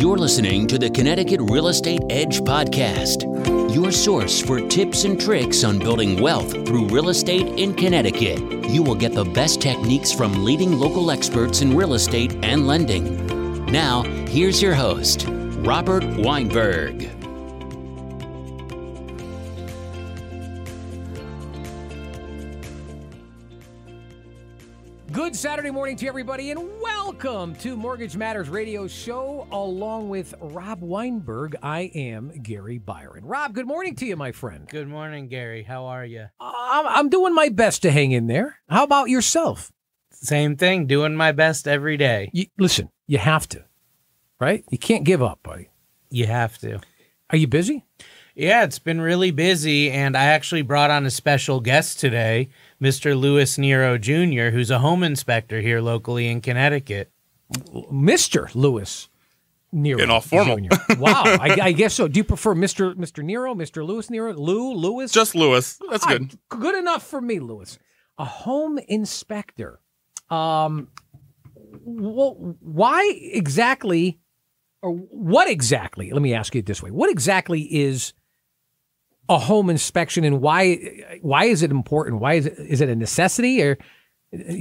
You're 0.00 0.16
listening 0.16 0.66
to 0.68 0.78
the 0.78 0.88
Connecticut 0.88 1.42
Real 1.42 1.68
Estate 1.68 2.00
Edge 2.08 2.40
podcast, 2.40 3.26
your 3.74 3.92
source 3.92 4.40
for 4.40 4.58
tips 4.66 5.04
and 5.04 5.20
tricks 5.20 5.62
on 5.62 5.78
building 5.78 6.22
wealth 6.22 6.52
through 6.66 6.86
real 6.86 7.10
estate 7.10 7.46
in 7.46 7.74
Connecticut. 7.74 8.38
You 8.70 8.82
will 8.82 8.94
get 8.94 9.12
the 9.12 9.26
best 9.26 9.60
techniques 9.60 10.10
from 10.10 10.42
leading 10.42 10.78
local 10.78 11.10
experts 11.10 11.60
in 11.60 11.76
real 11.76 11.92
estate 11.92 12.34
and 12.42 12.66
lending. 12.66 13.66
Now, 13.66 14.02
here's 14.26 14.62
your 14.62 14.74
host, 14.74 15.26
Robert 15.28 16.04
Weinberg. 16.16 17.19
Good 25.30 25.36
Saturday 25.36 25.70
morning 25.70 25.94
to 25.98 26.08
everybody, 26.08 26.50
and 26.50 26.68
welcome 26.82 27.54
to 27.54 27.76
Mortgage 27.76 28.16
Matters 28.16 28.48
Radio 28.48 28.88
Show. 28.88 29.46
Along 29.52 30.08
with 30.08 30.34
Rob 30.40 30.82
Weinberg, 30.82 31.54
I 31.62 31.82
am 31.94 32.32
Gary 32.42 32.78
Byron. 32.78 33.24
Rob, 33.24 33.54
good 33.54 33.68
morning 33.68 33.94
to 33.94 34.06
you, 34.06 34.16
my 34.16 34.32
friend. 34.32 34.66
Good 34.68 34.88
morning, 34.88 35.28
Gary. 35.28 35.62
How 35.62 35.84
are 35.84 36.04
you? 36.04 36.26
I'm, 36.40 36.84
I'm 36.84 37.08
doing 37.10 37.32
my 37.32 37.48
best 37.48 37.82
to 37.82 37.92
hang 37.92 38.10
in 38.10 38.26
there. 38.26 38.58
How 38.68 38.82
about 38.82 39.08
yourself? 39.08 39.70
Same 40.10 40.56
thing, 40.56 40.88
doing 40.88 41.14
my 41.14 41.30
best 41.30 41.68
every 41.68 41.96
day. 41.96 42.30
You, 42.32 42.46
listen, 42.58 42.90
you 43.06 43.18
have 43.18 43.48
to, 43.50 43.64
right? 44.40 44.64
You 44.68 44.78
can't 44.78 45.04
give 45.04 45.22
up, 45.22 45.44
buddy. 45.44 45.68
You 46.10 46.26
have 46.26 46.58
to. 46.58 46.80
Are 47.30 47.38
you 47.38 47.46
busy? 47.46 47.84
Yeah, 48.34 48.64
it's 48.64 48.80
been 48.80 49.00
really 49.00 49.30
busy, 49.30 49.92
and 49.92 50.16
I 50.16 50.24
actually 50.24 50.62
brought 50.62 50.90
on 50.90 51.06
a 51.06 51.10
special 51.10 51.60
guest 51.60 52.00
today, 52.00 52.48
Mr. 52.82 53.18
Louis 53.18 53.58
Nero 53.58 53.98
Jr., 53.98 54.50
who's 54.50 54.70
a 54.70 54.78
home 54.78 55.02
inspector 55.02 55.60
here 55.60 55.80
locally 55.80 56.28
in 56.28 56.40
Connecticut. 56.40 57.10
Mr. 57.92 58.52
Lewis 58.54 59.08
Nero. 59.72 60.00
In 60.02 60.10
all 60.10 60.20
formal. 60.20 60.56
Jr. 60.58 60.68
Wow, 60.98 61.22
I, 61.24 61.58
I 61.62 61.72
guess 61.72 61.94
so. 61.94 62.08
Do 62.08 62.18
you 62.18 62.24
prefer 62.24 62.54
Mr. 62.54 62.94
Mr. 62.94 63.22
Nero, 63.22 63.54
Mr. 63.54 63.84
Lewis 63.86 64.08
Nero, 64.10 64.32
Lou, 64.34 64.72
Lewis? 64.74 65.12
Just 65.12 65.34
Lewis. 65.34 65.78
That's 65.90 66.04
Ah, 66.06 66.10
good. 66.10 66.38
good 66.48 66.74
enough 66.76 67.04
for 67.06 67.20
me, 67.20 67.38
Lewis. 67.40 67.78
A 68.18 68.24
home 68.24 68.78
inspector. 68.88 69.80
Um, 70.28 70.88
wh- 71.84 72.62
why 72.62 73.12
exactly, 73.32 74.20
or 74.82 74.92
what 74.92 75.48
exactly? 75.48 76.10
Let 76.12 76.22
me 76.22 76.34
ask 76.34 76.54
you 76.54 76.62
this 76.62 76.82
way: 76.82 76.90
What 76.90 77.10
exactly 77.10 77.62
is 77.62 78.12
a 79.30 79.38
home 79.38 79.70
inspection, 79.70 80.24
and 80.24 80.42
why? 80.42 80.76
Why 81.22 81.44
is 81.44 81.62
it 81.62 81.70
important? 81.70 82.20
Why 82.20 82.34
is 82.34 82.46
it? 82.46 82.58
Is 82.58 82.80
it 82.80 82.88
a 82.88 82.96
necessity, 82.96 83.62
or 83.62 83.78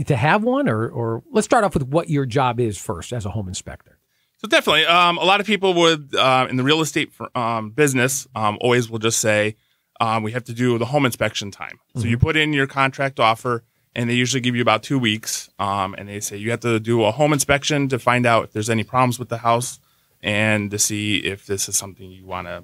to 0.06 0.16
have 0.16 0.44
one, 0.44 0.70
or 0.70 0.88
or 0.88 1.24
let's 1.32 1.46
start 1.46 1.64
off 1.64 1.74
with 1.74 1.88
what 1.88 2.10
your 2.10 2.26
job 2.26 2.60
is 2.60 2.78
first 2.78 3.12
as 3.12 3.26
a 3.26 3.32
home 3.32 3.48
inspector. 3.48 3.98
So 4.38 4.48
definitely, 4.48 4.86
um, 4.86 5.18
a 5.18 5.26
lot 5.26 5.42
of 5.42 5.48
people 5.48 5.74
would 5.74 6.16
uh, 6.16 6.48
in 6.50 6.56
the 6.56 6.64
real 6.64 6.82
estate 6.82 7.12
for, 7.12 7.36
um, 7.38 7.72
business 7.72 8.28
um, 8.36 8.58
always 8.62 8.90
will 8.90 9.00
just 9.00 9.20
say 9.20 9.58
um, 10.00 10.24
we 10.24 10.32
have 10.32 10.46
to 10.46 10.54
do 10.54 10.78
the 10.78 10.86
home 10.86 11.06
inspection 11.06 11.52
time. 11.52 11.80
So 11.96 12.06
you 12.06 12.18
put 12.18 12.38
in 12.38 12.54
your 12.54 12.68
contract 12.68 13.20
offer, 13.20 13.64
and 13.96 14.10
they 14.10 14.14
usually 14.14 14.40
give 14.40 14.56
you 14.56 14.62
about 14.62 14.84
two 14.84 14.98
weeks, 14.98 15.50
um, 15.60 15.94
and 15.98 16.08
they 16.08 16.20
say 16.20 16.38
you 16.38 16.52
have 16.52 16.62
to 16.62 16.80
do 16.80 17.04
a 17.04 17.12
home 17.12 17.34
inspection 17.34 17.90
to 17.90 18.00
find 18.00 18.26
out 18.26 18.46
if 18.46 18.54
there's 18.54 18.70
any 18.70 18.84
problems 18.84 19.20
with 19.20 19.30
the 19.30 19.40
house, 19.40 19.80
and 20.22 20.72
to 20.72 20.80
see 20.80 21.18
if 21.18 21.48
this 21.48 21.68
is 21.68 21.76
something 21.76 22.10
you 22.10 22.26
want 22.26 22.48
to 22.48 22.64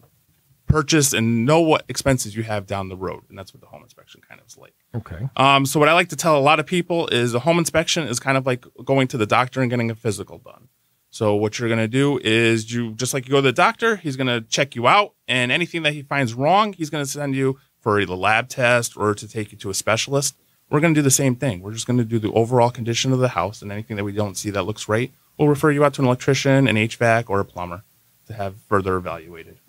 purchase 0.67 1.13
and 1.13 1.45
know 1.45 1.59
what 1.61 1.85
expenses 1.87 2.35
you 2.35 2.43
have 2.43 2.65
down 2.65 2.89
the 2.89 2.95
road, 2.95 3.23
and 3.29 3.37
that's 3.37 3.53
what 3.53 3.61
the 3.61 3.67
home 3.67 3.83
inspection 3.83 4.21
kind 4.27 4.41
of 4.41 4.47
is 4.47 4.57
like. 4.57 4.73
Okay. 4.95 5.29
Um, 5.37 5.65
so 5.65 5.79
what 5.79 5.89
I 5.89 5.93
like 5.93 6.09
to 6.09 6.15
tell 6.15 6.37
a 6.37 6.39
lot 6.39 6.59
of 6.59 6.65
people 6.65 7.07
is 7.07 7.33
a 7.33 7.39
home 7.39 7.59
inspection 7.59 8.07
is 8.07 8.19
kind 8.19 8.37
of 8.37 8.45
like 8.45 8.65
going 8.83 9.07
to 9.09 9.17
the 9.17 9.25
doctor 9.25 9.61
and 9.61 9.69
getting 9.69 9.91
a 9.91 9.95
physical 9.95 10.39
done. 10.39 10.69
So 11.09 11.35
what 11.35 11.57
you're 11.59 11.69
going 11.69 11.79
to 11.79 11.87
do 11.87 12.19
is 12.23 12.73
you 12.73 12.93
just 12.93 13.13
like 13.13 13.25
you 13.25 13.31
go 13.31 13.37
to 13.37 13.41
the 13.43 13.53
doctor, 13.53 13.95
he's 13.95 14.17
going 14.17 14.27
to 14.27 14.41
check 14.41 14.75
you 14.75 14.85
out 14.85 15.13
and 15.29 15.51
anything 15.51 15.83
that 15.83 15.93
he 15.93 16.01
finds 16.01 16.33
wrong, 16.33 16.73
he's 16.73 16.89
going 16.89 17.05
to 17.05 17.09
send 17.09 17.35
you 17.35 17.57
for 17.79 17.99
either 18.01 18.15
lab 18.15 18.49
test 18.49 18.97
or 18.97 19.13
to 19.13 19.27
take 19.27 19.51
you 19.51 19.57
to 19.59 19.69
a 19.69 19.73
specialist. 19.73 20.35
We're 20.69 20.81
going 20.81 20.93
to 20.93 20.97
do 20.97 21.03
the 21.03 21.11
same 21.11 21.35
thing. 21.35 21.61
We're 21.61 21.71
just 21.71 21.87
going 21.87 21.99
to 21.99 22.03
do 22.03 22.19
the 22.19 22.31
overall 22.33 22.69
condition 22.69 23.13
of 23.13 23.19
the 23.19 23.29
house 23.29 23.61
and 23.61 23.71
anything 23.71 23.95
that 23.95 24.03
we 24.03 24.11
don't 24.11 24.35
see 24.35 24.49
that 24.49 24.63
looks 24.63 24.89
right, 24.89 25.13
we'll 25.37 25.47
refer 25.47 25.71
you 25.71 25.85
out 25.85 25.93
to 25.93 26.01
an 26.01 26.07
electrician, 26.07 26.67
an 26.67 26.75
HVAC 26.75 27.29
or 27.29 27.39
a 27.39 27.45
plumber 27.45 27.83
to 28.27 28.33
have 28.33 28.55
further 28.67 28.97
evaluated. 28.97 29.59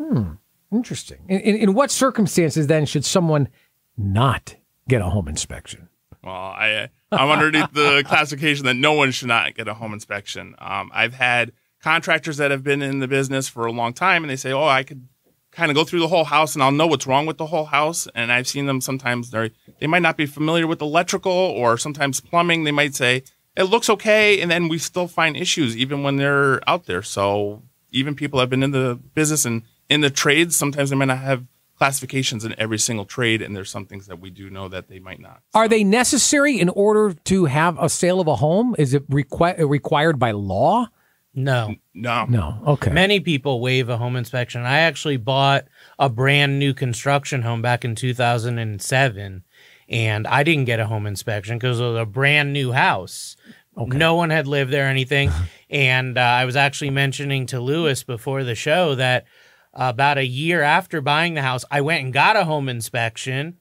Interesting. 0.72 1.18
In, 1.28 1.40
in, 1.40 1.56
in 1.56 1.74
what 1.74 1.90
circumstances 1.90 2.66
then 2.66 2.86
should 2.86 3.04
someone 3.04 3.48
not 3.96 4.56
get 4.88 5.00
a 5.00 5.10
home 5.10 5.28
inspection? 5.28 5.88
Well, 6.22 6.34
I 6.34 6.88
I'm 7.12 7.30
underneath 7.30 7.72
the 7.72 8.02
classification 8.06 8.66
that 8.66 8.74
no 8.74 8.92
one 8.92 9.12
should 9.12 9.28
not 9.28 9.54
get 9.54 9.68
a 9.68 9.74
home 9.74 9.94
inspection. 9.94 10.56
Um, 10.58 10.90
I've 10.92 11.14
had 11.14 11.52
contractors 11.80 12.38
that 12.38 12.50
have 12.50 12.64
been 12.64 12.82
in 12.82 12.98
the 12.98 13.06
business 13.06 13.48
for 13.48 13.66
a 13.66 13.72
long 13.72 13.92
time, 13.92 14.24
and 14.24 14.30
they 14.30 14.36
say, 14.36 14.52
"Oh, 14.52 14.66
I 14.66 14.82
could 14.82 15.06
kind 15.52 15.70
of 15.70 15.76
go 15.76 15.84
through 15.84 16.00
the 16.00 16.08
whole 16.08 16.24
house, 16.24 16.54
and 16.54 16.62
I'll 16.62 16.72
know 16.72 16.88
what's 16.88 17.06
wrong 17.06 17.26
with 17.26 17.38
the 17.38 17.46
whole 17.46 17.66
house." 17.66 18.08
And 18.14 18.32
I've 18.32 18.48
seen 18.48 18.66
them 18.66 18.80
sometimes 18.80 19.30
they 19.30 19.52
they 19.78 19.86
might 19.86 20.02
not 20.02 20.16
be 20.16 20.26
familiar 20.26 20.66
with 20.66 20.82
electrical 20.82 21.32
or 21.32 21.78
sometimes 21.78 22.20
plumbing. 22.20 22.64
They 22.64 22.72
might 22.72 22.96
say 22.96 23.22
it 23.56 23.64
looks 23.64 23.88
okay, 23.88 24.40
and 24.40 24.50
then 24.50 24.68
we 24.68 24.78
still 24.78 25.06
find 25.06 25.36
issues 25.36 25.76
even 25.76 26.02
when 26.02 26.16
they're 26.16 26.60
out 26.68 26.86
there. 26.86 27.02
So 27.02 27.62
even 27.90 28.16
people 28.16 28.40
have 28.40 28.50
been 28.50 28.64
in 28.64 28.72
the 28.72 28.98
business 29.14 29.44
and 29.44 29.62
in 29.88 30.00
the 30.00 30.10
trades, 30.10 30.56
sometimes 30.56 30.90
they 30.90 30.96
might 30.96 31.06
not 31.06 31.18
have 31.18 31.44
classifications 31.78 32.44
in 32.44 32.54
every 32.58 32.78
single 32.78 33.04
trade, 33.04 33.42
and 33.42 33.54
there's 33.54 33.70
some 33.70 33.86
things 33.86 34.06
that 34.06 34.18
we 34.18 34.30
do 34.30 34.48
know 34.48 34.68
that 34.68 34.88
they 34.88 34.98
might 34.98 35.20
not. 35.20 35.42
Are 35.54 35.68
they 35.68 35.84
necessary 35.84 36.58
in 36.58 36.68
order 36.70 37.14
to 37.24 37.44
have 37.46 37.78
a 37.78 37.88
sale 37.88 38.20
of 38.20 38.26
a 38.26 38.36
home? 38.36 38.74
Is 38.78 38.94
it 38.94 39.08
requi- 39.10 39.58
required 39.68 40.18
by 40.18 40.30
law? 40.30 40.88
No. 41.34 41.74
No. 41.92 42.24
No. 42.24 42.62
Okay. 42.66 42.90
Many 42.90 43.20
people 43.20 43.60
waive 43.60 43.90
a 43.90 43.98
home 43.98 44.16
inspection. 44.16 44.62
I 44.62 44.78
actually 44.78 45.18
bought 45.18 45.66
a 45.98 46.08
brand 46.08 46.58
new 46.58 46.72
construction 46.72 47.42
home 47.42 47.60
back 47.60 47.84
in 47.84 47.94
2007, 47.94 49.44
and 49.88 50.26
I 50.26 50.42
didn't 50.42 50.64
get 50.64 50.80
a 50.80 50.86
home 50.86 51.06
inspection 51.06 51.58
because 51.58 51.78
it 51.78 51.84
was 51.84 52.00
a 52.00 52.06
brand 52.06 52.54
new 52.54 52.72
house. 52.72 53.36
No 53.76 54.14
one 54.14 54.30
had 54.30 54.46
lived 54.46 54.72
there 54.72 54.86
or 54.86 54.88
anything. 54.88 55.30
and 55.70 56.16
uh, 56.16 56.22
I 56.22 56.46
was 56.46 56.56
actually 56.56 56.90
mentioning 56.90 57.44
to 57.46 57.60
Lewis 57.60 58.02
before 58.02 58.42
the 58.42 58.54
show 58.54 58.94
that 58.94 59.26
about 59.76 60.18
a 60.18 60.26
year 60.26 60.62
after 60.62 61.00
buying 61.00 61.34
the 61.34 61.42
house, 61.42 61.64
I 61.70 61.80
went 61.82 62.04
and 62.04 62.12
got 62.12 62.36
a 62.36 62.44
home 62.44 62.68
inspection, 62.68 63.58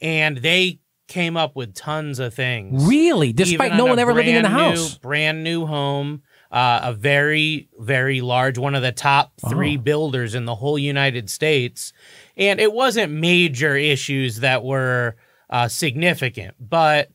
and 0.00 0.38
they 0.38 0.80
came 1.08 1.36
up 1.36 1.56
with 1.56 1.74
tons 1.74 2.18
of 2.18 2.34
things. 2.34 2.84
Really? 2.84 3.32
Despite 3.32 3.74
no 3.74 3.86
one 3.86 3.98
ever 3.98 4.14
living 4.14 4.34
in 4.34 4.42
the 4.42 4.48
brand 4.48 4.74
new- 4.74 4.80
house? 4.82 4.98
Brand 4.98 5.44
new 5.44 5.66
home, 5.66 6.22
uh, 6.50 6.80
a 6.84 6.92
very, 6.92 7.68
very 7.78 8.20
large, 8.20 8.58
one 8.58 8.74
of 8.74 8.82
the 8.82 8.92
top 8.92 9.32
three 9.48 9.76
builders 9.76 10.34
in 10.34 10.44
the 10.44 10.54
whole 10.54 10.78
United 10.78 11.28
States. 11.28 11.92
And 12.36 12.60
it 12.60 12.72
wasn't 12.72 13.12
major 13.12 13.76
issues 13.76 14.40
that 14.40 14.64
were 14.64 15.16
uh, 15.50 15.68
significant, 15.68 16.54
but 16.58 17.10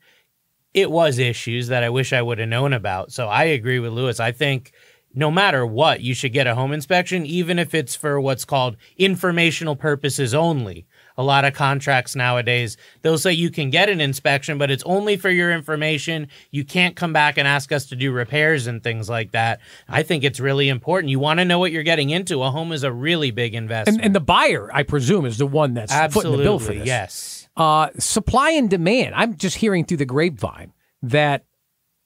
it 0.74 0.92
was 0.92 1.18
issues 1.18 1.70
that 1.70 1.84
I 1.84 1.90
wish 1.90 2.14
I 2.14 2.22
would 2.22 2.38
have 2.38 2.50
known 2.50 2.74
about. 2.74 3.12
So 3.12 3.28
I 3.28 3.46
agree 3.46 3.80
with 3.80 3.92
Lewis. 3.92 4.20
I 4.20 4.32
think 4.32 4.72
no 5.14 5.32
matter 5.32 5.66
what, 5.66 6.02
you 6.02 6.14
should 6.14 6.34
get 6.34 6.48
a 6.48 6.56
home 6.56 6.72
inspection, 6.72 7.26
even 7.26 7.58
if 7.58 7.74
it's 7.74 7.96
for 7.96 8.22
what's 8.22 8.46
called 8.46 8.78
informational 8.98 9.76
purposes 9.76 10.34
only. 10.34 10.86
A 11.18 11.24
lot 11.24 11.44
of 11.44 11.54
contracts 11.54 12.16
nowadays, 12.16 12.78
they'll 13.02 13.18
say 13.18 13.34
you 13.34 13.50
can 13.50 13.70
get 13.72 13.90
an 13.90 14.00
inspection, 14.00 14.58
but 14.58 14.72
it's 14.72 14.84
only 14.86 15.18
for 15.18 15.30
your 15.30 15.52
information. 15.52 16.28
You 16.52 16.64
can't 16.64 16.96
come 16.96 17.12
back 17.12 17.38
and 17.38 17.48
ask 17.48 17.72
us 17.74 17.88
to 17.88 17.96
do 17.96 18.12
repairs 18.14 18.68
and 18.68 18.82
things 18.82 19.10
like 19.10 19.32
that. 19.32 19.60
I 19.90 20.04
think 20.04 20.24
it's 20.24 20.40
really 20.40 20.70
important. 20.70 21.10
You 21.10 21.20
want 21.20 21.40
to 21.40 21.46
know 21.46 21.60
what 21.60 21.72
you're 21.74 21.84
getting 21.84 22.10
into. 22.10 22.42
A 22.44 22.52
home 22.52 22.72
is 22.72 22.84
a 22.84 22.92
really 22.92 23.32
big 23.32 23.54
investment. 23.54 23.98
And, 23.98 24.06
and 24.06 24.16
the 24.16 24.22
buyer, 24.22 24.70
I 24.74 24.84
presume, 24.84 25.26
is 25.26 25.38
the 25.40 25.48
one 25.48 25.74
that's 25.74 25.94
footing 26.14 26.32
the 26.32 26.38
bill 26.38 26.60
for 26.60 26.72
Absolutely, 26.72 26.78
this. 26.80 26.88
yes. 26.88 27.50
Uh, 27.58 27.90
supply 27.98 28.52
and 28.52 28.70
demand. 28.70 29.14
I'm 29.16 29.36
just 29.36 29.58
hearing 29.58 29.84
through 29.84 29.98
the 29.98 30.06
grapevine 30.06 30.72
that 31.02 31.44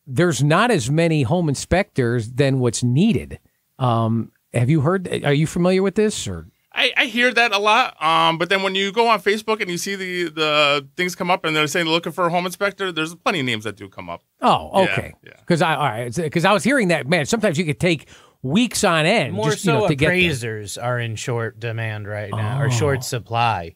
there's 0.06 0.44
not 0.44 0.72
as 0.72 0.90
many 0.90 1.24
home 1.24 1.50
inspectors 1.50 2.32
than 2.32 2.60
what's 2.60 2.84
needed. 2.84 3.40
Um, 3.80 4.32
have 4.54 4.70
you 4.70 4.82
heard? 4.82 5.08
Are 5.24 5.34
you 5.34 5.48
familiar 5.48 5.82
with 5.82 5.96
this? 5.96 6.28
Or 6.28 6.48
I, 6.74 6.92
I 6.98 7.06
hear 7.06 7.34
that 7.34 7.54
a 7.54 7.60
lot. 7.60 8.02
Um, 8.04 8.38
but 8.38 8.50
then 8.50 8.64
when 8.64 8.76
you 8.76 8.92
go 8.92 9.08
on 9.08 9.20
Facebook 9.22 9.62
and 9.62 9.70
you 9.70 9.78
see 9.78 9.96
the 9.96 10.30
the 10.30 10.88
things 10.98 11.16
come 11.16 11.30
up 11.32 11.46
and 11.46 11.56
they're 11.56 11.68
saying 11.68 11.88
looking 11.88 12.12
for 12.12 12.26
a 12.26 12.30
home 12.30 12.46
inspector, 12.46 12.92
there's 12.92 13.16
plenty 13.16 13.40
of 13.40 13.46
names 13.46 13.64
that 13.64 13.76
do 13.78 13.88
come 13.90 14.10
up. 14.10 14.24
oh, 14.42 14.72
Yeah, 14.84 14.92
okay. 14.92 15.14
yeah. 15.24 15.34
Because 15.40 15.62
I 15.62 15.76
all 15.76 15.84
right, 15.84 16.14
because 16.16 16.46
I 16.46 16.52
was 16.54 16.64
hearing 16.64 16.90
that 16.90 17.08
man. 17.08 17.26
Sometimes 17.26 17.58
you 17.58 17.66
could 17.66 17.80
take 17.80 18.08
weeks 18.42 18.84
on 18.84 19.06
end. 19.06 19.34
More 19.34 19.52
just, 19.52 19.66
you 19.66 19.72
so, 19.72 19.80
know, 19.80 19.88
to 19.88 19.96
get 19.96 20.08
appraisers 20.08 20.78
are 20.78 21.00
in 21.00 21.16
short 21.16 21.60
demand 21.60 22.08
right 22.08 22.30
now, 22.32 22.60
or 22.62 22.66
Oh. 22.66 22.70
short 22.70 23.04
supply. 23.04 23.76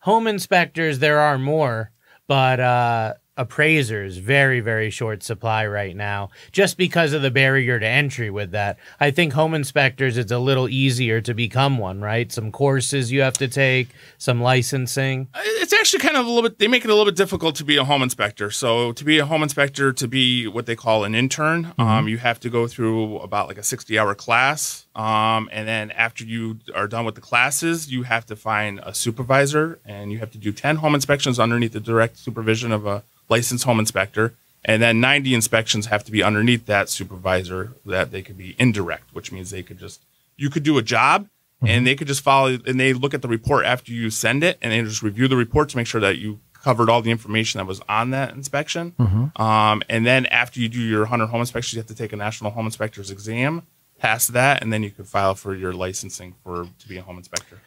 Home 0.00 0.26
inspectors, 0.26 1.00
there 1.00 1.18
are 1.18 1.36
more, 1.38 1.90
but 2.28 2.60
uh, 2.60 3.14
appraisers 3.36 4.16
very 4.16 4.60
very 4.60 4.90
short 4.90 5.22
supply 5.22 5.66
right 5.66 5.96
now 5.96 6.30
just 6.52 6.76
because 6.76 7.12
of 7.12 7.22
the 7.22 7.30
barrier 7.30 7.78
to 7.78 7.86
entry 7.86 8.30
with 8.30 8.50
that 8.50 8.78
i 9.00 9.10
think 9.10 9.32
home 9.32 9.54
inspectors 9.54 10.16
it's 10.16 10.32
a 10.32 10.38
little 10.38 10.68
easier 10.68 11.20
to 11.20 11.34
become 11.34 11.78
one 11.78 12.00
right 12.00 12.32
some 12.32 12.50
courses 12.50 13.12
you 13.12 13.20
have 13.20 13.34
to 13.34 13.48
take 13.48 13.88
some 14.18 14.40
licensing 14.40 15.28
It's 15.34 15.72
actually 15.72 16.00
kind 16.00 16.16
of 16.16 16.26
a 16.26 16.28
little 16.28 16.48
bit. 16.48 16.58
They 16.58 16.68
make 16.68 16.84
it 16.84 16.90
a 16.90 16.94
little 16.94 17.04
bit 17.04 17.16
difficult 17.16 17.56
to 17.56 17.64
be 17.64 17.76
a 17.76 17.84
home 17.84 18.02
inspector. 18.02 18.50
So 18.50 18.92
to 18.92 19.04
be 19.04 19.18
a 19.18 19.26
home 19.26 19.42
inspector, 19.42 19.92
to 19.92 20.08
be 20.08 20.46
what 20.46 20.66
they 20.66 20.76
call 20.76 21.04
an 21.04 21.14
intern, 21.14 21.72
um, 21.78 22.08
you 22.08 22.18
have 22.18 22.40
to 22.40 22.50
go 22.50 22.66
through 22.66 23.18
about 23.18 23.48
like 23.48 23.58
a 23.58 23.62
sixty-hour 23.62 24.14
class, 24.14 24.86
um, 24.94 25.48
and 25.52 25.66
then 25.66 25.90
after 25.92 26.24
you 26.24 26.58
are 26.74 26.88
done 26.88 27.04
with 27.04 27.14
the 27.14 27.20
classes, 27.20 27.90
you 27.90 28.04
have 28.04 28.26
to 28.26 28.36
find 28.36 28.80
a 28.82 28.94
supervisor, 28.94 29.78
and 29.84 30.12
you 30.12 30.18
have 30.18 30.30
to 30.32 30.38
do 30.38 30.52
ten 30.52 30.76
home 30.76 30.94
inspections 30.94 31.38
underneath 31.38 31.72
the 31.72 31.80
direct 31.80 32.16
supervision 32.16 32.72
of 32.72 32.86
a 32.86 33.02
licensed 33.28 33.64
home 33.64 33.78
inspector, 33.78 34.34
and 34.64 34.82
then 34.82 35.00
ninety 35.00 35.34
inspections 35.34 35.86
have 35.86 36.04
to 36.04 36.12
be 36.12 36.22
underneath 36.22 36.66
that 36.66 36.88
supervisor 36.88 37.72
that 37.84 38.10
they 38.10 38.22
could 38.22 38.36
be 38.36 38.56
indirect, 38.58 39.14
which 39.14 39.32
means 39.32 39.50
they 39.50 39.62
could 39.62 39.78
just 39.78 40.02
you 40.36 40.50
could 40.50 40.62
do 40.62 40.78
a 40.78 40.82
job 40.82 41.28
and 41.66 41.86
they 41.86 41.94
could 41.94 42.06
just 42.06 42.20
follow 42.20 42.58
and 42.66 42.78
they 42.78 42.92
look 42.92 43.14
at 43.14 43.22
the 43.22 43.28
report 43.28 43.64
after 43.64 43.90
you 43.92 44.10
send 44.10 44.44
it 44.44 44.58
and 44.60 44.72
they 44.72 44.82
just 44.82 45.02
review 45.02 45.26
the 45.26 45.36
report 45.36 45.68
to 45.70 45.76
make 45.76 45.86
sure 45.86 46.00
that 46.00 46.18
you 46.18 46.38
covered 46.52 46.90
all 46.90 47.00
the 47.00 47.10
information 47.10 47.58
that 47.58 47.64
was 47.64 47.80
on 47.88 48.10
that 48.10 48.34
inspection. 48.34 48.94
Um, 49.36 49.82
and 49.88 50.04
then 50.04 50.26
after 50.26 50.60
you 50.60 50.68
do 50.68 50.80
your 50.80 51.00
100 51.02 51.26
home 51.28 51.40
inspections 51.40 51.74
you 51.74 51.78
have 51.78 51.86
to 51.86 51.94
take 51.94 52.12
a 52.12 52.16
national 52.16 52.50
home 52.50 52.66
inspector's 52.66 53.10
exam 53.10 53.62
pass 53.98 54.26
that 54.26 54.62
and 54.62 54.72
then 54.72 54.82
you 54.82 54.90
could 54.90 55.06
file 55.06 55.34
for 55.34 55.54
your 55.54 55.72
licensing 55.72 56.34
for 56.44 56.68
to 56.78 56.88
be 56.88 56.98
a 56.98 57.02
home 57.02 57.16
inspector. 57.16 57.58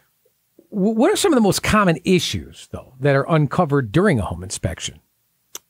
What 0.69 1.11
are 1.11 1.15
some 1.15 1.33
of 1.33 1.37
the 1.37 1.41
most 1.41 1.63
common 1.63 1.97
issues, 2.03 2.67
though, 2.71 2.93
that 2.99 3.15
are 3.15 3.25
uncovered 3.27 3.91
during 3.91 4.19
a 4.19 4.25
home 4.25 4.43
inspection? 4.43 4.99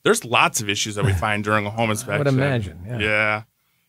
There's 0.04 0.24
lots 0.24 0.62
of 0.62 0.69
issues 0.69 0.96
that 0.96 1.06
we 1.06 1.13
find 1.25 1.44
during 1.44 1.66
a 1.66 1.69
home 1.69 1.90
inspection 1.90 2.16
I 2.16 2.18
would 2.18 2.28
imagine, 2.28 2.84
yeah. 2.86 3.00
yeah. 3.00 3.44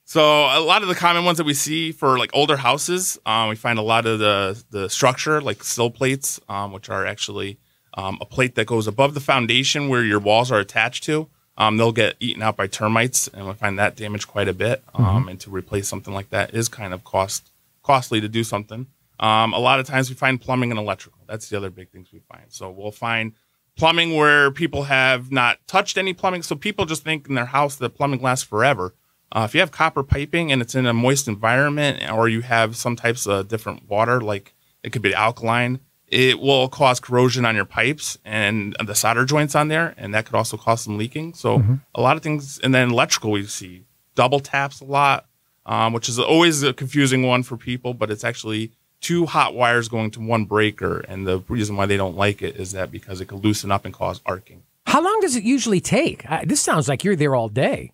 So 0.05 0.23
a 0.23 0.59
lot 0.59 0.83
of 0.83 0.89
the 0.89 0.97
common 0.97 1.25
ones 1.25 1.39
that 1.39 1.45
we 1.45 1.55
see 1.55 1.93
for 1.93 2.19
like 2.19 2.31
older 2.35 2.57
houses, 2.57 3.19
um, 3.27 3.49
we 3.49 3.55
find 3.55 3.79
a 3.79 3.83
lot 3.83 4.07
of 4.07 4.19
the 4.19 4.61
the 4.71 4.91
structure 4.91 5.41
like 5.41 5.63
sill 5.63 5.91
plates, 5.91 6.41
um, 6.49 6.73
which 6.73 6.89
are 6.89 7.07
actually 7.07 7.59
um, 7.95 8.19
a 8.21 8.25
plate 8.25 8.57
that 8.57 8.67
goes 8.67 8.87
above 8.87 9.15
the 9.15 9.21
foundation 9.21 9.89
where 9.89 10.03
your 10.03 10.19
walls 10.19 10.51
are 10.51 10.59
attached 10.59 11.05
to. 11.05 11.29
Um, 11.57 11.77
they'll 11.77 11.93
get 11.93 12.17
eaten 12.21 12.43
out 12.43 12.57
by 12.57 12.67
termites, 12.67 13.29
and 13.29 13.47
we 13.47 13.53
find 13.53 13.79
that 13.79 13.95
damaged 13.95 14.27
quite 14.27 14.49
a 14.49 14.53
bit. 14.53 14.83
Um, 14.95 15.29
And 15.29 15.39
to 15.41 15.51
replace 15.51 15.87
something 15.87 16.15
like 16.15 16.31
that 16.31 16.55
is 16.55 16.69
kind 16.69 16.93
of 16.95 17.05
cost 17.05 17.51
costly 17.83 18.21
to 18.21 18.29
do 18.29 18.43
something. 18.43 18.87
Um, 19.21 19.53
a 19.53 19.59
lot 19.59 19.79
of 19.79 19.87
times 19.87 20.09
we 20.09 20.17
find 20.17 20.41
plumbing 20.41 20.71
and 20.71 20.81
electrical. 20.81 21.21
That's 21.29 21.51
the 21.51 21.57
other 21.57 21.71
big 21.71 21.91
things 21.91 22.09
we 22.13 22.21
find. 22.21 22.47
So 22.49 22.71
we'll 22.71 22.91
find 22.91 23.35
plumbing 23.77 24.15
where 24.15 24.51
people 24.51 24.85
have 24.85 25.31
not 25.33 25.59
touched 25.67 25.97
any 25.97 26.13
plumbing. 26.13 26.43
So 26.43 26.57
people 26.57 26.85
just 26.85 27.05
think 27.05 27.29
in 27.29 27.35
their 27.35 27.47
house 27.47 27.77
that 27.77 27.91
plumbing 27.91 28.23
lasts 28.23 28.45
forever. 28.45 28.95
Uh, 29.33 29.43
if 29.49 29.55
you 29.55 29.61
have 29.61 29.71
copper 29.71 30.03
piping 30.03 30.51
and 30.51 30.61
it's 30.61 30.75
in 30.75 30.87
a 30.87 30.93
moist 30.93 31.29
environment, 31.29 32.11
or 32.11 32.29
you 32.29 32.41
have 32.41 32.77
some 32.77 32.97
types 32.97 33.27
of 33.27 33.49
different 33.49 33.89
water, 33.89 34.21
like 34.21 34.55
it 34.83 34.91
could 34.91 35.03
be 35.03 35.15
alkaline, 35.15 35.79
it 36.09 36.41
will 36.41 36.69
cause 36.69 36.99
corrosion 36.99 37.45
on 37.45 37.55
your 37.55 37.65
pipes 37.65 38.19
and 38.25 38.75
the 38.85 38.95
solder 38.95 39.25
joints 39.25 39.55
on 39.55 39.69
there, 39.69 39.95
and 39.97 40.13
that 40.13 40.27
could 40.27 40.35
also 40.35 40.57
cause 40.57 40.81
some 40.81 40.99
leaking. 40.99 41.35
So 41.35 41.63
a 41.95 42.01
lot 42.01 42.17
of 42.17 42.23
things, 42.25 42.59
and 42.59 42.75
then 42.75 42.91
electrical 42.91 43.31
we 43.31 43.47
see 43.47 43.85
double 44.17 44.41
taps 44.41 44.81
a 44.81 44.85
lot, 44.85 45.27
um, 45.67 45.93
which 45.93 46.09
is 46.09 46.19
always 46.19 46.65
a 46.65 46.73
confusing 46.73 47.23
one 47.25 47.45
for 47.45 47.57
people, 47.57 47.95
but 47.95 48.11
it's 48.11 48.25
actually 48.25 48.73
two 49.01 49.27
hot 49.27 49.55
wires 49.55 49.89
going 49.89 50.11
to 50.13 50.21
one 50.21 50.45
breaker, 50.45 51.01
and 51.01 51.27
the 51.27 51.39
reason 51.49 51.77
why 51.77 51.87
they 51.87 51.97
don't 51.97 52.17
like 52.17 52.43
it 52.43 52.57
is 52.57 52.73
that 52.73 52.91
because 52.91 53.21
it 53.21 53.27
could 53.27 53.45
loosen 53.45 53.71
up 53.71 53.85
and 53.85 53.95
cause 53.95 54.21
arcing. 54.27 54.63
How 54.87 55.03
long 55.03 55.19
does 55.21 55.37
it 55.37 55.45
usually 55.45 55.81
take? 55.81 56.29
I, 56.31 56.45
this 56.45 56.61
sounds 56.61 56.89
like 56.89 57.05
you're 57.05 57.17
there 57.17 57.35
all 57.35 57.49
day. 57.49 57.93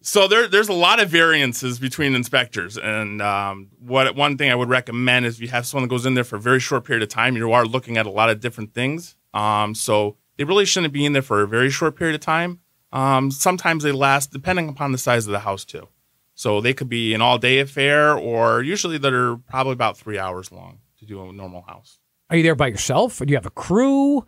So 0.00 0.28
there, 0.28 0.46
there's 0.46 0.68
a 0.68 0.74
lot 0.74 1.00
of 1.00 1.10
variances 1.10 1.78
between 1.78 2.14
inspectors, 2.14 2.78
and 2.78 3.20
um, 3.20 3.68
what 3.80 4.14
one 4.14 4.38
thing 4.38 4.50
I 4.50 4.54
would 4.54 4.68
recommend 4.68 5.26
is 5.26 5.34
if 5.36 5.42
you 5.42 5.48
have 5.48 5.66
someone 5.66 5.88
that 5.88 5.94
goes 5.94 6.06
in 6.06 6.14
there 6.14 6.24
for 6.24 6.36
a 6.36 6.40
very 6.40 6.60
short 6.60 6.84
period 6.84 7.02
of 7.02 7.08
time, 7.08 7.36
you 7.36 7.52
are 7.52 7.66
looking 7.66 7.96
at 7.96 8.06
a 8.06 8.10
lot 8.10 8.30
of 8.30 8.40
different 8.40 8.72
things. 8.74 9.16
Um, 9.34 9.74
so 9.74 10.16
they 10.36 10.44
really 10.44 10.64
shouldn't 10.64 10.92
be 10.92 11.04
in 11.04 11.12
there 11.12 11.22
for 11.22 11.42
a 11.42 11.48
very 11.48 11.68
short 11.68 11.96
period 11.96 12.14
of 12.14 12.20
time. 12.20 12.60
Um, 12.92 13.30
sometimes 13.30 13.82
they 13.82 13.92
last, 13.92 14.32
depending 14.32 14.68
upon 14.68 14.92
the 14.92 14.98
size 14.98 15.26
of 15.26 15.32
the 15.32 15.40
house 15.40 15.64
too. 15.64 15.88
So 16.38 16.60
they 16.60 16.72
could 16.72 16.88
be 16.88 17.14
an 17.14 17.20
all-day 17.20 17.58
affair, 17.58 18.16
or 18.16 18.62
usually 18.62 18.96
they're 18.96 19.34
probably 19.50 19.72
about 19.72 19.98
three 19.98 20.20
hours 20.20 20.52
long 20.52 20.78
to 21.00 21.04
do 21.04 21.20
a 21.28 21.32
normal 21.32 21.62
house. 21.62 21.98
Are 22.30 22.36
you 22.36 22.44
there 22.44 22.54
by 22.54 22.68
yourself? 22.68 23.20
Or 23.20 23.24
do 23.24 23.32
you 23.32 23.36
have 23.36 23.44
a 23.44 23.50
crew? 23.50 24.24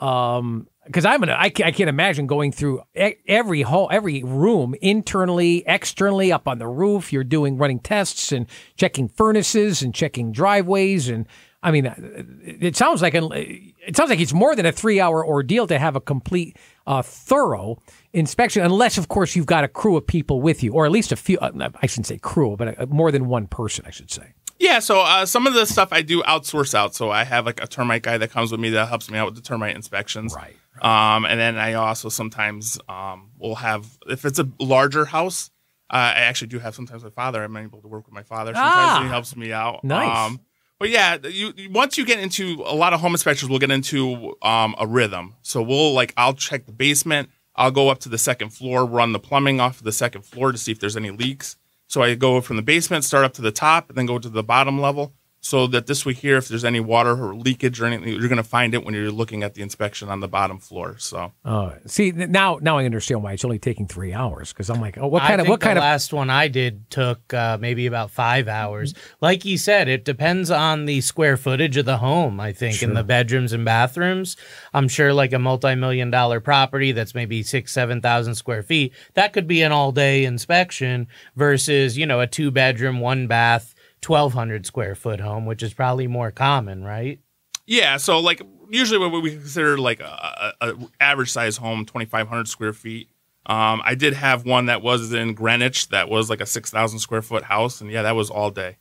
Um, 0.00 0.66
because 0.84 1.04
I'm 1.04 1.20
gonna, 1.20 1.36
I, 1.38 1.50
ca- 1.50 1.66
I 1.66 1.70
can't 1.70 1.88
imagine 1.88 2.26
going 2.26 2.50
through 2.50 2.82
every 2.96 3.62
whole, 3.62 3.88
every 3.92 4.24
room 4.24 4.74
internally, 4.82 5.62
externally, 5.64 6.32
up 6.32 6.48
on 6.48 6.58
the 6.58 6.66
roof. 6.66 7.12
You're 7.12 7.22
doing 7.22 7.56
running 7.56 7.78
tests 7.78 8.32
and 8.32 8.46
checking 8.76 9.06
furnaces 9.06 9.80
and 9.80 9.94
checking 9.94 10.32
driveways, 10.32 11.08
and 11.08 11.24
I 11.62 11.70
mean, 11.70 11.86
uh, 11.86 11.94
it 12.42 12.76
sounds 12.76 13.00
like 13.00 13.14
it 13.14 13.96
sounds 13.96 14.10
like 14.10 14.20
it's 14.20 14.34
more 14.34 14.56
than 14.56 14.66
a 14.66 14.72
three 14.72 14.98
hour 15.00 15.24
ordeal 15.24 15.68
to 15.68 15.78
have 15.78 15.94
a 15.94 16.00
complete, 16.00 16.58
uh, 16.86 17.02
thorough 17.02 17.78
inspection, 18.12 18.62
unless 18.62 18.98
of 18.98 19.08
course 19.08 19.34
you've 19.36 19.46
got 19.46 19.64
a 19.64 19.68
crew 19.68 19.96
of 19.96 20.06
people 20.06 20.40
with 20.40 20.62
you, 20.62 20.72
or 20.72 20.84
at 20.86 20.92
least 20.92 21.12
a 21.12 21.16
few. 21.16 21.38
Uh, 21.38 21.70
I 21.82 21.86
shouldn't 21.86 22.06
say 22.06 22.18
crew, 22.18 22.56
but 22.56 22.78
uh 22.78 22.86
more 22.86 23.10
than 23.12 23.26
one 23.28 23.46
person, 23.46 23.84
I 23.86 23.90
should 23.90 24.10
say. 24.10 24.34
Yeah, 24.60 24.78
so 24.78 25.00
uh, 25.00 25.26
some 25.26 25.46
of 25.48 25.54
the 25.54 25.66
stuff 25.66 25.88
I 25.92 26.02
do 26.02 26.22
outsource 26.22 26.74
out. 26.74 26.94
So 26.94 27.10
I 27.10 27.24
have 27.24 27.44
like 27.44 27.60
a 27.62 27.66
termite 27.66 28.02
guy 28.02 28.18
that 28.18 28.30
comes 28.30 28.52
with 28.52 28.60
me 28.60 28.70
that 28.70 28.88
helps 28.88 29.10
me 29.10 29.18
out 29.18 29.26
with 29.26 29.34
the 29.34 29.42
termite 29.42 29.74
inspections. 29.74 30.32
Right, 30.34 30.54
Um, 30.80 31.24
and 31.24 31.40
then 31.40 31.56
I 31.58 31.74
also 31.74 32.08
sometimes 32.08 32.78
um, 32.88 33.30
will 33.38 33.56
have 33.56 33.84
if 34.06 34.24
it's 34.24 34.38
a 34.38 34.48
larger 34.60 35.04
house. 35.06 35.50
Uh, 35.90 35.96
I 35.96 36.20
actually 36.20 36.48
do 36.48 36.60
have 36.60 36.74
sometimes 36.74 37.02
my 37.04 37.10
father. 37.10 37.42
I'm 37.42 37.56
able 37.56 37.82
to 37.82 37.88
work 37.88 38.06
with 38.06 38.14
my 38.14 38.22
father. 38.22 38.54
Sometimes 38.54 38.74
Ah, 38.74 39.02
he 39.02 39.08
helps 39.08 39.36
me 39.36 39.52
out. 39.52 39.82
nice. 39.84 40.16
Um, 40.30 40.40
but 40.78 40.90
yeah, 40.90 41.16
you 41.24 41.52
once 41.70 41.96
you 41.96 42.04
get 42.04 42.18
into 42.18 42.62
a 42.66 42.74
lot 42.74 42.92
of 42.92 43.00
home 43.00 43.12
inspectors, 43.12 43.48
we'll 43.48 43.58
get 43.58 43.70
into 43.70 44.36
um, 44.42 44.74
a 44.78 44.86
rhythm. 44.86 45.34
So 45.42 45.62
we'll 45.62 45.92
like 45.92 46.12
I'll 46.16 46.34
check 46.34 46.66
the 46.66 46.72
basement. 46.72 47.30
I'll 47.56 47.70
go 47.70 47.88
up 47.88 48.00
to 48.00 48.08
the 48.08 48.18
second 48.18 48.50
floor, 48.50 48.84
run 48.84 49.12
the 49.12 49.20
plumbing 49.20 49.60
off 49.60 49.78
of 49.78 49.84
the 49.84 49.92
second 49.92 50.22
floor 50.22 50.50
to 50.50 50.58
see 50.58 50.72
if 50.72 50.80
there's 50.80 50.96
any 50.96 51.10
leaks. 51.10 51.56
So 51.86 52.02
I 52.02 52.14
go 52.16 52.40
from 52.40 52.56
the 52.56 52.62
basement, 52.62 53.04
start 53.04 53.24
up 53.24 53.34
to 53.34 53.42
the 53.42 53.52
top, 53.52 53.88
and 53.88 53.96
then 53.96 54.06
go 54.06 54.18
to 54.18 54.28
the 54.28 54.42
bottom 54.42 54.80
level. 54.80 55.12
So 55.44 55.66
that 55.66 55.86
this 55.86 56.06
way 56.06 56.14
here, 56.14 56.38
if 56.38 56.48
there's 56.48 56.64
any 56.64 56.80
water 56.80 57.10
or 57.22 57.34
leakage 57.34 57.78
or 57.78 57.84
anything, 57.84 58.08
you're 58.08 58.28
going 58.28 58.38
to 58.38 58.42
find 58.42 58.72
it 58.72 58.82
when 58.82 58.94
you're 58.94 59.10
looking 59.10 59.42
at 59.42 59.52
the 59.52 59.60
inspection 59.60 60.08
on 60.08 60.20
the 60.20 60.26
bottom 60.26 60.58
floor. 60.58 60.96
So 60.96 61.32
Uh, 61.44 61.72
see 61.86 62.12
now, 62.12 62.58
now 62.62 62.78
I 62.78 62.86
understand 62.86 63.22
why 63.22 63.34
it's 63.34 63.44
only 63.44 63.58
taking 63.58 63.86
three 63.86 64.14
hours. 64.14 64.54
Because 64.54 64.70
I'm 64.70 64.80
like, 64.80 64.96
oh, 64.96 65.06
what 65.06 65.22
I 65.22 65.28
kind 65.28 65.42
of, 65.42 65.48
what 65.48 65.60
kind 65.60 65.76
the 65.76 65.82
of? 65.82 65.84
last 65.84 66.14
one 66.14 66.30
I 66.30 66.48
did 66.48 66.88
took 66.90 67.34
uh, 67.34 67.58
maybe 67.60 67.84
about 67.84 68.10
five 68.10 68.48
hours. 68.48 68.94
Like 69.20 69.44
you 69.44 69.58
said, 69.58 69.86
it 69.86 70.06
depends 70.06 70.50
on 70.50 70.86
the 70.86 71.02
square 71.02 71.36
footage 71.36 71.76
of 71.76 71.84
the 71.84 71.98
home. 71.98 72.40
I 72.40 72.52
think 72.54 72.82
in 72.82 72.94
the 72.94 73.04
bedrooms 73.04 73.52
and 73.52 73.66
bathrooms. 73.66 74.38
I'm 74.72 74.88
sure 74.88 75.12
like 75.12 75.34
a 75.34 75.38
multi-million 75.38 76.10
dollar 76.10 76.40
property 76.40 76.92
that's 76.92 77.14
maybe 77.14 77.42
six, 77.42 77.70
seven 77.70 78.00
thousand 78.00 78.36
square 78.36 78.62
feet. 78.62 78.94
That 79.12 79.34
could 79.34 79.46
be 79.46 79.60
an 79.60 79.72
all-day 79.72 80.24
inspection 80.24 81.06
versus 81.36 81.98
you 81.98 82.06
know 82.06 82.20
a 82.20 82.26
two-bedroom, 82.26 83.00
one 83.00 83.26
bath. 83.26 83.73
1200 84.08 84.66
square 84.66 84.94
foot 84.94 85.20
home 85.20 85.46
which 85.46 85.62
is 85.62 85.74
probably 85.74 86.06
more 86.06 86.30
common 86.30 86.84
right 86.84 87.20
yeah, 87.66 87.96
so 87.96 88.18
like 88.20 88.42
usually 88.70 88.98
what 88.98 89.22
we 89.22 89.30
consider 89.30 89.78
like 89.78 90.00
a, 90.00 90.54
a, 90.60 90.68
a 90.70 90.74
average 91.00 91.30
size 91.30 91.56
home, 91.56 91.84
2,500 91.84 92.48
square 92.48 92.72
feet. 92.72 93.08
Um, 93.46 93.82
I 93.84 93.94
did 93.94 94.14
have 94.14 94.46
one 94.46 94.66
that 94.66 94.82
was 94.82 95.12
in 95.12 95.34
Greenwich 95.34 95.88
that 95.88 96.08
was 96.08 96.30
like 96.30 96.40
a 96.40 96.46
6,000 96.46 96.98
square 96.98 97.22
foot 97.22 97.44
house, 97.44 97.80
and 97.80 97.90
yeah, 97.90 98.02
that 98.02 98.16
was 98.16 98.30
all 98.30 98.50
day. 98.50 98.78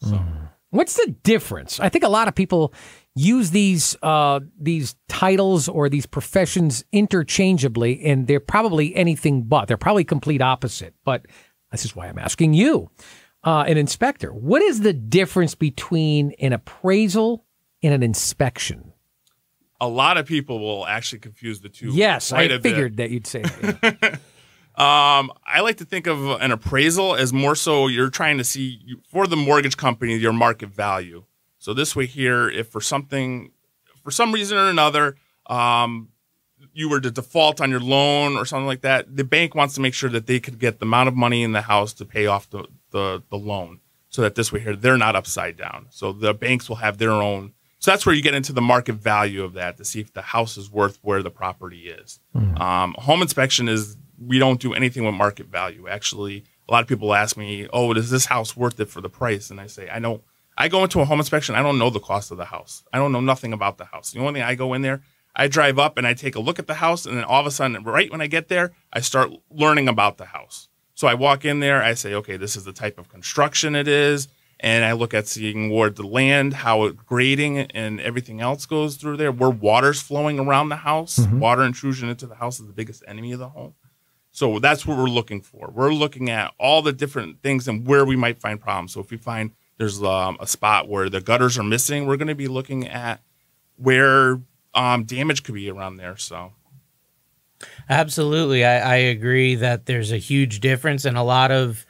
so 0.00 0.20
What's 0.70 0.96
the 0.96 1.14
difference? 1.22 1.78
I 1.80 1.88
think 1.88 2.02
a 2.02 2.08
lot 2.08 2.28
of 2.28 2.34
people 2.34 2.72
use 3.14 3.50
these 3.50 3.94
uh, 4.02 4.40
these 4.58 4.96
titles 5.08 5.68
or 5.68 5.88
these 5.88 6.06
professions 6.06 6.82
interchangeably, 6.92 8.02
and 8.04 8.26
they're 8.26 8.40
probably 8.40 8.96
anything 8.96 9.42
but. 9.42 9.68
They're 9.68 9.76
probably 9.76 10.04
complete 10.04 10.40
opposite. 10.40 10.94
But 11.04 11.26
this 11.70 11.84
is 11.84 11.94
why 11.94 12.08
I'm 12.08 12.18
asking 12.18 12.54
you, 12.54 12.90
uh, 13.44 13.64
an 13.66 13.76
inspector. 13.76 14.32
What 14.32 14.62
is 14.62 14.80
the 14.80 14.92
difference 14.92 15.54
between 15.54 16.32
an 16.40 16.52
appraisal 16.52 17.44
and 17.82 17.92
an 17.94 18.02
inspection? 18.02 18.92
A 19.80 19.88
lot 19.88 20.16
of 20.16 20.26
people 20.26 20.60
will 20.60 20.86
actually 20.86 21.18
confuse 21.18 21.60
the 21.60 21.68
two. 21.68 21.90
Yes, 21.92 22.32
I 22.32 22.42
a 22.42 22.48
bit. 22.48 22.62
figured 22.62 22.96
that 22.98 23.10
you'd 23.10 23.26
say 23.26 23.42
that. 23.42 24.20
Um, 24.74 25.30
I 25.44 25.60
like 25.60 25.76
to 25.76 25.84
think 25.84 26.06
of 26.06 26.40
an 26.40 26.50
appraisal 26.50 27.14
as 27.14 27.30
more 27.30 27.54
so 27.54 27.88
you're 27.88 28.08
trying 28.08 28.38
to 28.38 28.44
see 28.44 28.80
for 29.06 29.26
the 29.26 29.36
mortgage 29.36 29.76
company 29.76 30.16
your 30.16 30.32
market 30.32 30.70
value. 30.70 31.24
So 31.58 31.74
this 31.74 31.94
way 31.94 32.06
here, 32.06 32.48
if 32.48 32.68
for 32.68 32.80
something, 32.80 33.52
for 34.02 34.10
some 34.10 34.32
reason 34.32 34.56
or 34.56 34.70
another, 34.70 35.16
um, 35.46 36.08
you 36.72 36.88
were 36.88 37.02
to 37.02 37.10
default 37.10 37.60
on 37.60 37.70
your 37.70 37.80
loan 37.80 38.36
or 38.38 38.46
something 38.46 38.66
like 38.66 38.80
that, 38.80 39.14
the 39.14 39.24
bank 39.24 39.54
wants 39.54 39.74
to 39.74 39.82
make 39.82 39.92
sure 39.92 40.08
that 40.08 40.26
they 40.26 40.40
could 40.40 40.58
get 40.58 40.78
the 40.78 40.86
amount 40.86 41.08
of 41.08 41.14
money 41.14 41.42
in 41.42 41.52
the 41.52 41.60
house 41.62 41.92
to 41.92 42.06
pay 42.06 42.24
off 42.24 42.48
the, 42.48 42.64
the, 42.92 43.22
the 43.30 43.36
loan. 43.36 43.80
So 44.10 44.22
that 44.22 44.34
this 44.34 44.52
way 44.52 44.60
here, 44.60 44.76
they're 44.76 44.98
not 44.98 45.16
upside 45.16 45.56
down. 45.56 45.86
So 45.90 46.12
the 46.12 46.34
banks 46.34 46.68
will 46.68 46.76
have 46.76 46.98
their 46.98 47.12
own 47.12 47.54
So 47.78 47.90
that's 47.90 48.04
where 48.06 48.14
you 48.14 48.22
get 48.22 48.34
into 48.34 48.52
the 48.52 48.60
market 48.60 48.94
value 48.94 49.42
of 49.42 49.54
that 49.54 49.76
to 49.78 49.84
see 49.84 50.00
if 50.00 50.12
the 50.12 50.22
house 50.22 50.56
is 50.56 50.70
worth 50.70 50.98
where 51.02 51.22
the 51.22 51.30
property 51.30 51.88
is. 51.88 52.20
Um, 52.60 52.94
home 52.98 53.22
inspection 53.22 53.68
is 53.68 53.96
we 54.18 54.38
don't 54.38 54.60
do 54.60 54.72
anything 54.74 55.04
with 55.04 55.14
market 55.14 55.46
value. 55.46 55.88
Actually, 55.88 56.44
a 56.68 56.72
lot 56.72 56.82
of 56.82 56.88
people 56.88 57.12
ask 57.12 57.36
me, 57.36 57.66
"Oh, 57.72 57.92
is 57.94 58.10
this 58.10 58.26
house 58.26 58.56
worth 58.56 58.78
it 58.78 58.88
for 58.88 59.00
the 59.00 59.08
price?" 59.08 59.50
And 59.50 59.60
I 59.60 59.66
say, 59.66 59.88
"I 59.88 59.98
don't. 59.98 60.22
I 60.56 60.68
go 60.68 60.82
into 60.84 61.00
a 61.00 61.06
home 61.06 61.18
inspection. 61.18 61.54
I 61.56 61.62
don't 61.62 61.78
know 61.78 61.90
the 61.90 61.98
cost 61.98 62.30
of 62.30 62.36
the 62.36 62.44
house. 62.44 62.84
I 62.92 62.98
don't 62.98 63.10
know 63.10 63.20
nothing 63.32 63.52
about 63.54 63.78
the 63.78 63.86
house. 63.86 64.12
The 64.12 64.20
only 64.20 64.34
thing 64.34 64.42
I 64.42 64.54
go 64.54 64.74
in 64.74 64.82
there, 64.82 65.00
I 65.34 65.48
drive 65.48 65.78
up 65.78 65.96
and 65.96 66.06
I 66.06 66.14
take 66.14 66.36
a 66.36 66.40
look 66.40 66.58
at 66.58 66.66
the 66.66 66.74
house, 66.74 67.06
and 67.06 67.16
then 67.16 67.24
all 67.24 67.40
of 67.40 67.46
a 67.46 67.50
sudden, 67.50 67.82
right 67.82 68.10
when 68.12 68.20
I 68.20 68.26
get 68.26 68.48
there, 68.48 68.72
I 68.92 69.00
start 69.00 69.30
learning 69.50 69.88
about 69.88 70.18
the 70.18 70.26
house. 70.26 70.68
So 70.94 71.08
I 71.08 71.14
walk 71.14 71.44
in 71.44 71.60
there, 71.60 71.82
I 71.82 71.94
say, 71.94 72.14
okay, 72.14 72.36
this 72.36 72.56
is 72.56 72.64
the 72.64 72.72
type 72.72 72.98
of 72.98 73.08
construction 73.08 73.74
it 73.74 73.88
is, 73.88 74.28
and 74.60 74.84
I 74.84 74.92
look 74.92 75.14
at 75.14 75.26
seeing 75.26 75.70
where 75.70 75.90
the 75.90 76.06
land, 76.06 76.52
how 76.54 76.84
it 76.84 76.96
grading 76.96 77.58
and 77.58 78.00
everything 78.00 78.40
else 78.40 78.66
goes 78.66 78.96
through 78.96 79.16
there, 79.16 79.32
where 79.32 79.50
water's 79.50 80.00
flowing 80.00 80.38
around 80.38 80.68
the 80.68 80.76
house. 80.76 81.18
Water 81.40 81.62
intrusion 81.62 82.08
into 82.08 82.26
the 82.26 82.36
house 82.36 82.60
is 82.60 82.66
the 82.66 82.72
biggest 82.72 83.02
enemy 83.08 83.32
of 83.32 83.38
the 83.40 83.48
home. 83.48 83.74
So 84.30 84.58
that's 84.60 84.86
what 84.86 84.96
we're 84.96 85.04
looking 85.08 85.40
for. 85.42 85.70
We're 85.74 85.92
looking 85.92 86.30
at 86.30 86.54
all 86.58 86.80
the 86.80 86.92
different 86.92 87.42
things 87.42 87.68
and 87.68 87.86
where 87.86 88.04
we 88.04 88.16
might 88.16 88.40
find 88.40 88.60
problems. 88.60 88.92
So 88.92 89.00
if 89.00 89.10
we 89.10 89.16
find 89.16 89.50
there's 89.78 90.02
um, 90.02 90.36
a 90.40 90.46
spot 90.46 90.88
where 90.88 91.10
the 91.10 91.20
gutters 91.20 91.58
are 91.58 91.64
missing, 91.64 92.06
we're 92.06 92.16
going 92.16 92.28
to 92.28 92.34
be 92.34 92.48
looking 92.48 92.86
at 92.86 93.20
where 93.76 94.40
um, 94.74 95.04
damage 95.04 95.42
could 95.42 95.54
be 95.54 95.68
around 95.70 95.96
there. 95.96 96.16
So 96.16 96.52
Absolutely. 97.88 98.64
I, 98.64 98.94
I 98.94 98.96
agree 98.96 99.54
that 99.56 99.86
there's 99.86 100.12
a 100.12 100.18
huge 100.18 100.60
difference 100.60 101.04
and 101.04 101.16
a 101.16 101.22
lot 101.22 101.50
of, 101.50 101.86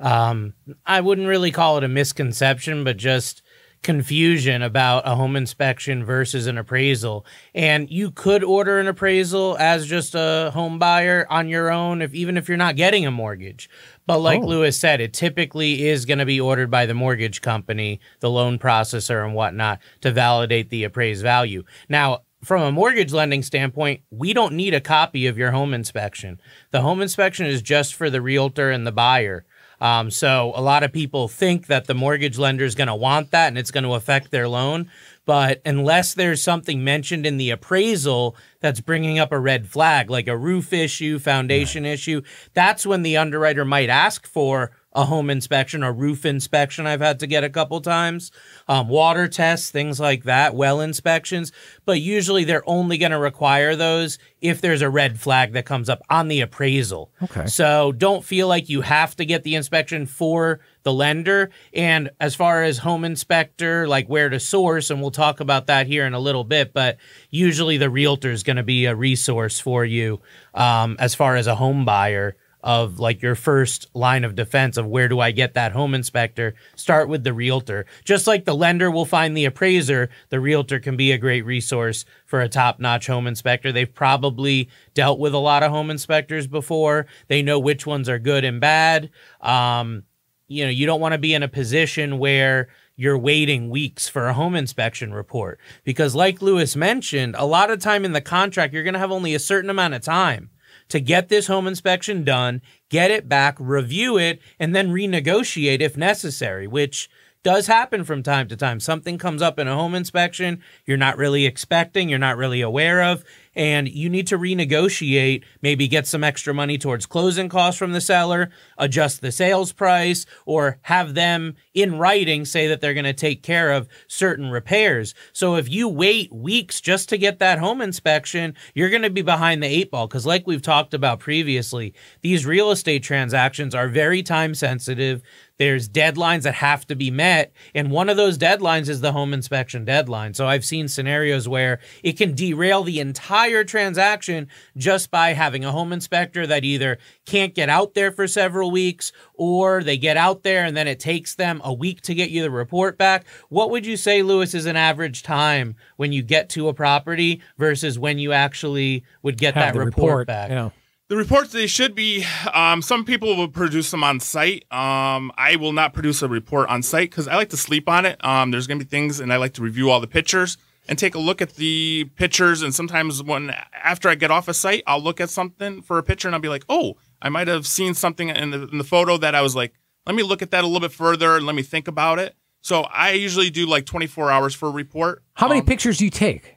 um, 0.00 0.54
I 0.84 1.00
wouldn't 1.00 1.28
really 1.28 1.50
call 1.50 1.78
it 1.78 1.84
a 1.84 1.88
misconception, 1.88 2.84
but 2.84 2.96
just 2.96 3.42
confusion 3.82 4.62
about 4.62 5.06
a 5.06 5.14
home 5.14 5.36
inspection 5.36 6.04
versus 6.04 6.46
an 6.48 6.58
appraisal. 6.58 7.24
And 7.54 7.88
you 7.88 8.10
could 8.10 8.42
order 8.42 8.80
an 8.80 8.88
appraisal 8.88 9.56
as 9.58 9.86
just 9.86 10.14
a 10.14 10.50
home 10.52 10.78
buyer 10.78 11.24
on 11.30 11.48
your 11.48 11.70
own, 11.70 12.02
if 12.02 12.12
even 12.12 12.36
if 12.36 12.48
you're 12.48 12.56
not 12.56 12.74
getting 12.76 13.06
a 13.06 13.10
mortgage. 13.12 13.70
But 14.06 14.18
like 14.18 14.42
Oh. 14.42 14.46
Lewis 14.46 14.78
said, 14.78 15.00
it 15.00 15.12
typically 15.12 15.86
is 15.88 16.04
going 16.04 16.18
to 16.18 16.26
be 16.26 16.40
ordered 16.40 16.70
by 16.70 16.86
the 16.86 16.94
mortgage 16.94 17.42
company, 17.42 18.00
the 18.20 18.30
loan 18.30 18.58
processor, 18.58 19.24
and 19.24 19.34
whatnot 19.34 19.78
to 20.00 20.10
validate 20.10 20.70
the 20.70 20.84
appraised 20.84 21.22
value. 21.22 21.62
Now, 21.88 22.22
from 22.42 22.62
a 22.62 22.72
mortgage 22.72 23.12
lending 23.12 23.42
standpoint, 23.42 24.02
we 24.10 24.32
don't 24.32 24.54
need 24.54 24.74
a 24.74 24.80
copy 24.80 25.26
of 25.26 25.38
your 25.38 25.50
home 25.50 25.74
inspection. 25.74 26.40
The 26.70 26.82
home 26.82 27.00
inspection 27.00 27.46
is 27.46 27.62
just 27.62 27.94
for 27.94 28.10
the 28.10 28.20
realtor 28.20 28.70
and 28.70 28.86
the 28.86 28.92
buyer. 28.92 29.44
Um, 29.80 30.10
so 30.10 30.52
a 30.54 30.62
lot 30.62 30.82
of 30.82 30.92
people 30.92 31.28
think 31.28 31.66
that 31.66 31.86
the 31.86 31.94
mortgage 31.94 32.38
lender 32.38 32.64
is 32.64 32.74
going 32.74 32.88
to 32.88 32.94
want 32.94 33.30
that 33.32 33.48
and 33.48 33.58
it's 33.58 33.70
going 33.70 33.84
to 33.84 33.94
affect 33.94 34.30
their 34.30 34.48
loan. 34.48 34.90
But 35.26 35.60
unless 35.66 36.14
there's 36.14 36.42
something 36.42 36.82
mentioned 36.82 37.26
in 37.26 37.36
the 37.36 37.50
appraisal 37.50 38.36
that's 38.60 38.80
bringing 38.80 39.18
up 39.18 39.32
a 39.32 39.38
red 39.38 39.66
flag, 39.66 40.08
like 40.08 40.28
a 40.28 40.36
roof 40.36 40.72
issue, 40.72 41.18
foundation 41.18 41.84
issue, 41.84 42.22
that's 42.54 42.86
when 42.86 43.02
the 43.02 43.16
underwriter 43.16 43.64
might 43.64 43.90
ask 43.90 44.26
for 44.26 44.70
a 44.96 45.04
home 45.04 45.28
inspection 45.28 45.82
a 45.82 45.92
roof 45.92 46.24
inspection. 46.24 46.86
I've 46.86 47.02
had 47.02 47.20
to 47.20 47.26
get 47.26 47.44
a 47.44 47.50
couple 47.50 47.80
times, 47.82 48.32
um, 48.66 48.88
water 48.88 49.28
tests, 49.28 49.70
things 49.70 50.00
like 50.00 50.24
that, 50.24 50.54
well 50.54 50.80
inspections. 50.80 51.52
But 51.84 52.00
usually 52.00 52.44
they're 52.44 52.68
only 52.68 52.96
going 52.96 53.12
to 53.12 53.18
require 53.18 53.76
those 53.76 54.18
if 54.40 54.60
there's 54.60 54.82
a 54.82 54.88
red 54.88 55.20
flag 55.20 55.52
that 55.52 55.66
comes 55.66 55.90
up 55.90 56.02
on 56.08 56.28
the 56.28 56.40
appraisal. 56.40 57.12
Okay. 57.22 57.46
So 57.46 57.92
don't 57.92 58.24
feel 58.24 58.48
like 58.48 58.70
you 58.70 58.80
have 58.80 59.14
to 59.16 59.26
get 59.26 59.44
the 59.44 59.54
inspection 59.54 60.06
for 60.06 60.60
the 60.82 60.92
lender. 60.92 61.50
And 61.74 62.10
as 62.18 62.34
far 62.34 62.62
as 62.62 62.78
home 62.78 63.04
inspector, 63.04 63.86
like 63.86 64.06
where 64.06 64.30
to 64.30 64.40
source, 64.40 64.90
and 64.90 65.02
we'll 65.02 65.10
talk 65.10 65.40
about 65.40 65.66
that 65.66 65.86
here 65.86 66.06
in 66.06 66.14
a 66.14 66.20
little 66.20 66.44
bit, 66.44 66.72
but 66.72 66.96
usually 67.28 67.76
the 67.76 67.90
realtor 67.90 68.30
is 68.30 68.42
going 68.42 68.56
to 68.56 68.62
be 68.62 68.86
a 68.86 68.94
resource 68.94 69.60
for 69.60 69.84
you 69.84 70.20
um, 70.54 70.96
as 70.98 71.14
far 71.14 71.36
as 71.36 71.46
a 71.46 71.54
home 71.54 71.84
buyer 71.84 72.34
of 72.62 72.98
like 72.98 73.22
your 73.22 73.34
first 73.34 73.86
line 73.94 74.24
of 74.24 74.34
defense 74.34 74.76
of 74.76 74.86
where 74.86 75.08
do 75.08 75.20
I 75.20 75.30
get 75.30 75.54
that 75.54 75.72
home 75.72 75.94
inspector? 75.94 76.54
Start 76.74 77.08
with 77.08 77.22
the 77.22 77.32
realtor. 77.32 77.86
Just 78.04 78.26
like 78.26 78.44
the 78.44 78.54
lender 78.54 78.90
will 78.90 79.04
find 79.04 79.36
the 79.36 79.44
appraiser, 79.44 80.08
the 80.30 80.40
realtor 80.40 80.80
can 80.80 80.96
be 80.96 81.12
a 81.12 81.18
great 81.18 81.42
resource 81.42 82.04
for 82.24 82.40
a 82.40 82.48
top 82.48 82.80
notch 82.80 83.06
home 83.06 83.26
inspector. 83.26 83.70
They've 83.70 83.92
probably 83.92 84.68
dealt 84.94 85.18
with 85.18 85.34
a 85.34 85.38
lot 85.38 85.62
of 85.62 85.70
home 85.70 85.90
inspectors 85.90 86.46
before. 86.46 87.06
They 87.28 87.42
know 87.42 87.58
which 87.58 87.86
ones 87.86 88.08
are 88.08 88.18
good 88.18 88.44
and 88.44 88.60
bad. 88.60 89.10
Um, 89.40 90.04
you 90.48 90.64
know, 90.64 90.70
you 90.70 90.86
don't 90.86 91.00
want 91.00 91.12
to 91.12 91.18
be 91.18 91.34
in 91.34 91.42
a 91.42 91.48
position 91.48 92.18
where 92.18 92.68
you're 92.96 93.18
waiting 93.18 93.68
weeks 93.68 94.08
for 94.08 94.26
a 94.26 94.32
home 94.32 94.56
inspection 94.56 95.12
report 95.12 95.60
because 95.84 96.14
like 96.14 96.40
Lewis 96.40 96.74
mentioned, 96.74 97.36
a 97.38 97.44
lot 97.44 97.70
of 97.70 97.78
time 97.78 98.04
in 98.04 98.12
the 98.12 98.20
contract 98.20 98.72
you're 98.72 98.82
going 98.82 98.94
to 98.94 99.00
have 99.00 99.12
only 99.12 99.34
a 99.34 99.38
certain 99.38 99.70
amount 99.70 99.94
of 99.94 100.02
time 100.02 100.50
to 100.88 101.00
get 101.00 101.28
this 101.28 101.46
home 101.46 101.66
inspection 101.66 102.24
done, 102.24 102.62
get 102.88 103.10
it 103.10 103.28
back, 103.28 103.56
review 103.58 104.18
it, 104.18 104.40
and 104.58 104.74
then 104.74 104.92
renegotiate 104.92 105.80
if 105.80 105.96
necessary, 105.96 106.66
which 106.66 107.08
does 107.46 107.68
happen 107.68 108.02
from 108.02 108.24
time 108.24 108.48
to 108.48 108.56
time. 108.56 108.80
Something 108.80 109.18
comes 109.18 109.40
up 109.40 109.56
in 109.56 109.68
a 109.68 109.74
home 109.76 109.94
inspection 109.94 110.60
you're 110.84 110.96
not 110.96 111.16
really 111.16 111.46
expecting, 111.46 112.08
you're 112.08 112.18
not 112.18 112.36
really 112.36 112.60
aware 112.60 113.04
of, 113.04 113.24
and 113.54 113.88
you 113.88 114.10
need 114.10 114.26
to 114.26 114.38
renegotiate, 114.38 115.42
maybe 115.62 115.88
get 115.88 116.06
some 116.06 116.22
extra 116.22 116.52
money 116.52 116.76
towards 116.76 117.06
closing 117.06 117.48
costs 117.48 117.78
from 117.78 117.92
the 117.92 118.00
seller, 118.00 118.50
adjust 118.76 119.20
the 119.20 119.32
sales 119.32 119.72
price, 119.72 120.26
or 120.44 120.78
have 120.82 121.14
them 121.14 121.54
in 121.72 121.98
writing 121.98 122.44
say 122.44 122.66
that 122.66 122.80
they're 122.80 122.94
going 122.94 123.04
to 123.04 123.14
take 123.14 123.42
care 123.42 123.72
of 123.72 123.88
certain 124.08 124.50
repairs. 124.50 125.14
So 125.32 125.54
if 125.54 125.70
you 125.70 125.88
wait 125.88 126.32
weeks 126.32 126.80
just 126.80 127.08
to 127.08 127.18
get 127.18 127.38
that 127.38 127.58
home 127.58 127.80
inspection, 127.80 128.54
you're 128.74 128.90
going 128.90 129.02
to 129.02 129.10
be 129.10 129.22
behind 129.22 129.62
the 129.62 129.68
eight 129.68 129.90
ball 129.90 130.06
because, 130.06 130.26
like 130.26 130.46
we've 130.46 130.62
talked 130.62 130.92
about 130.92 131.20
previously, 131.20 131.94
these 132.20 132.44
real 132.44 132.70
estate 132.70 133.02
transactions 133.02 133.74
are 133.74 133.88
very 133.88 134.22
time 134.22 134.54
sensitive. 134.54 135.22
There's 135.58 135.88
deadlines 135.88 136.42
that 136.42 136.54
have 136.54 136.86
to 136.88 136.94
be 136.94 137.10
met, 137.10 137.52
and 137.74 137.90
one 137.90 138.08
of 138.08 138.16
those 138.16 138.36
deadlines 138.36 138.88
is 138.88 139.00
the 139.00 139.12
home 139.12 139.32
inspection 139.32 139.84
deadline. 139.84 140.34
So 140.34 140.46
I've 140.46 140.64
seen 140.64 140.88
scenarios 140.88 141.48
where 141.48 141.80
it 142.02 142.18
can 142.18 142.34
derail 142.34 142.82
the 142.82 143.00
entire 143.00 143.64
transaction 143.64 144.48
just 144.76 145.10
by 145.10 145.32
having 145.32 145.64
a 145.64 145.72
home 145.72 145.92
inspector 145.92 146.46
that 146.46 146.64
either 146.64 146.98
can't 147.24 147.54
get 147.54 147.68
out 147.68 147.94
there 147.94 148.12
for 148.12 148.28
several 148.28 148.70
weeks 148.70 149.12
or 149.34 149.82
they 149.82 149.96
get 149.96 150.16
out 150.16 150.42
there 150.42 150.64
and 150.64 150.76
then 150.76 150.88
it 150.88 151.00
takes 151.00 151.34
them 151.34 151.60
a 151.64 151.72
week 151.72 152.00
to 152.02 152.14
get 152.14 152.30
you 152.30 152.42
the 152.42 152.50
report 152.50 152.98
back. 152.98 153.26
What 153.48 153.70
would 153.70 153.86
you 153.86 153.96
say, 153.96 154.22
Lewis, 154.22 154.54
is 154.54 154.66
an 154.66 154.76
average 154.76 155.22
time 155.22 155.76
when 155.96 156.12
you 156.12 156.22
get 156.22 156.48
to 156.50 156.68
a 156.68 156.74
property 156.74 157.40
versus 157.58 157.98
when 157.98 158.18
you 158.18 158.32
actually 158.32 159.04
would 159.22 159.38
get 159.38 159.54
Have 159.54 159.74
that 159.74 159.78
the 159.78 159.84
report, 159.84 160.26
back? 160.26 160.50
Yeah. 160.50 160.70
The 161.08 161.16
reports 161.16 161.52
they 161.52 161.68
should 161.68 161.94
be. 161.94 162.24
Um, 162.52 162.82
some 162.82 163.04
people 163.04 163.36
will 163.36 163.46
produce 163.48 163.92
them 163.92 164.02
on 164.02 164.18
site. 164.18 164.64
Um, 164.72 165.30
I 165.38 165.54
will 165.54 165.72
not 165.72 165.94
produce 165.94 166.20
a 166.20 166.28
report 166.28 166.68
on 166.68 166.82
site 166.82 167.10
because 167.10 167.28
I 167.28 167.36
like 167.36 167.50
to 167.50 167.56
sleep 167.56 167.88
on 167.88 168.04
it. 168.06 168.22
Um, 168.24 168.50
there's 168.50 168.66
going 168.66 168.80
to 168.80 168.84
be 168.84 168.88
things, 168.88 169.20
and 169.20 169.32
I 169.32 169.36
like 169.36 169.52
to 169.54 169.62
review 169.62 169.88
all 169.88 170.00
the 170.00 170.08
pictures 170.08 170.56
and 170.88 170.98
take 170.98 171.14
a 171.14 171.20
look 171.20 171.40
at 171.40 171.54
the 171.54 172.10
pictures. 172.16 172.60
And 172.62 172.74
sometimes 172.74 173.22
when 173.22 173.50
after 173.84 174.08
I 174.08 174.16
get 174.16 174.32
off 174.32 174.48
a 174.48 174.54
site, 174.54 174.82
I'll 174.88 175.00
look 175.00 175.20
at 175.20 175.30
something 175.30 175.80
for 175.80 175.98
a 175.98 176.02
picture, 176.02 176.26
and 176.26 176.34
I'll 176.34 176.40
be 176.40 176.48
like, 176.48 176.64
"Oh, 176.68 176.96
I 177.22 177.28
might 177.28 177.46
have 177.46 177.68
seen 177.68 177.94
something 177.94 178.28
in 178.30 178.50
the, 178.50 178.66
in 178.66 178.78
the 178.78 178.84
photo 178.84 179.16
that 179.18 179.36
I 179.36 179.42
was 179.42 179.54
like, 179.54 179.74
let 180.06 180.16
me 180.16 180.24
look 180.24 180.42
at 180.42 180.50
that 180.50 180.64
a 180.64 180.66
little 180.66 180.80
bit 180.80 180.92
further 180.92 181.36
and 181.36 181.46
let 181.46 181.54
me 181.54 181.62
think 181.62 181.86
about 181.86 182.18
it." 182.18 182.34
So 182.62 182.80
I 182.82 183.12
usually 183.12 183.50
do 183.50 183.64
like 183.64 183.86
24 183.86 184.32
hours 184.32 184.56
for 184.56 184.68
a 184.68 184.72
report. 184.72 185.22
How 185.34 185.46
many 185.46 185.60
Um, 185.60 185.66
pictures 185.66 185.98
do 185.98 186.04
you 186.04 186.10
take? 186.10 186.56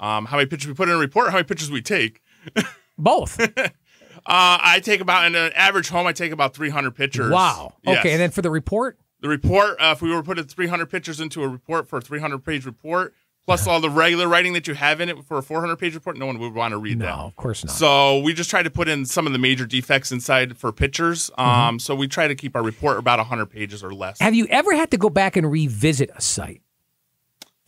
Um, 0.00 0.26
how 0.26 0.36
many 0.36 0.48
pictures 0.48 0.66
we 0.66 0.74
put 0.74 0.88
in 0.88 0.96
a 0.96 0.98
report? 0.98 1.28
How 1.28 1.34
many 1.36 1.44
pictures 1.44 1.70
we 1.70 1.80
take? 1.80 2.20
Both. 2.98 3.40
Uh, 4.24 4.56
I 4.62 4.78
take 4.78 5.00
about 5.00 5.26
in 5.26 5.34
an 5.34 5.50
average 5.56 5.88
home. 5.88 6.06
I 6.06 6.12
take 6.12 6.30
about 6.30 6.54
300 6.54 6.92
pictures. 6.92 7.32
wow. 7.32 7.74
Yes. 7.82 7.98
Okay, 7.98 8.12
and 8.12 8.20
then 8.20 8.30
for 8.30 8.40
the 8.40 8.50
report, 8.50 8.96
the 9.20 9.28
report. 9.28 9.80
Uh, 9.80 9.92
if 9.96 10.02
we 10.02 10.14
were 10.14 10.22
putting 10.22 10.44
300 10.44 10.86
pictures 10.86 11.20
into 11.20 11.42
a 11.42 11.48
report 11.48 11.88
for 11.88 11.98
a 11.98 12.00
300 12.00 12.44
page 12.44 12.64
report, 12.64 13.14
plus 13.46 13.66
all 13.66 13.80
the 13.80 13.90
regular 13.90 14.28
writing 14.28 14.52
that 14.52 14.68
you 14.68 14.74
have 14.74 15.00
in 15.00 15.08
it 15.08 15.24
for 15.24 15.38
a 15.38 15.42
400 15.42 15.76
page 15.76 15.94
report, 15.94 16.16
no 16.16 16.26
one 16.26 16.38
would 16.38 16.54
want 16.54 16.72
to 16.72 16.78
read 16.78 16.98
no, 16.98 17.04
that. 17.04 17.16
No, 17.16 17.22
of 17.22 17.36
course 17.36 17.64
not. 17.64 17.74
So 17.74 18.20
we 18.20 18.32
just 18.34 18.50
try 18.50 18.62
to 18.62 18.70
put 18.70 18.88
in 18.88 19.06
some 19.06 19.26
of 19.26 19.32
the 19.32 19.38
major 19.38 19.66
defects 19.66 20.12
inside 20.12 20.56
for 20.56 20.72
pictures. 20.72 21.30
Mm-hmm. 21.38 21.50
Um, 21.50 21.78
so 21.78 21.94
we 21.94 22.08
try 22.08 22.28
to 22.28 22.34
keep 22.34 22.54
our 22.54 22.62
report 22.62 22.98
about 22.98 23.18
100 23.18 23.46
pages 23.46 23.82
or 23.82 23.92
less. 23.92 24.20
Have 24.20 24.34
you 24.34 24.46
ever 24.48 24.74
had 24.74 24.90
to 24.92 24.96
go 24.96 25.10
back 25.10 25.36
and 25.36 25.50
revisit 25.50 26.10
a 26.14 26.20
site 26.20 26.61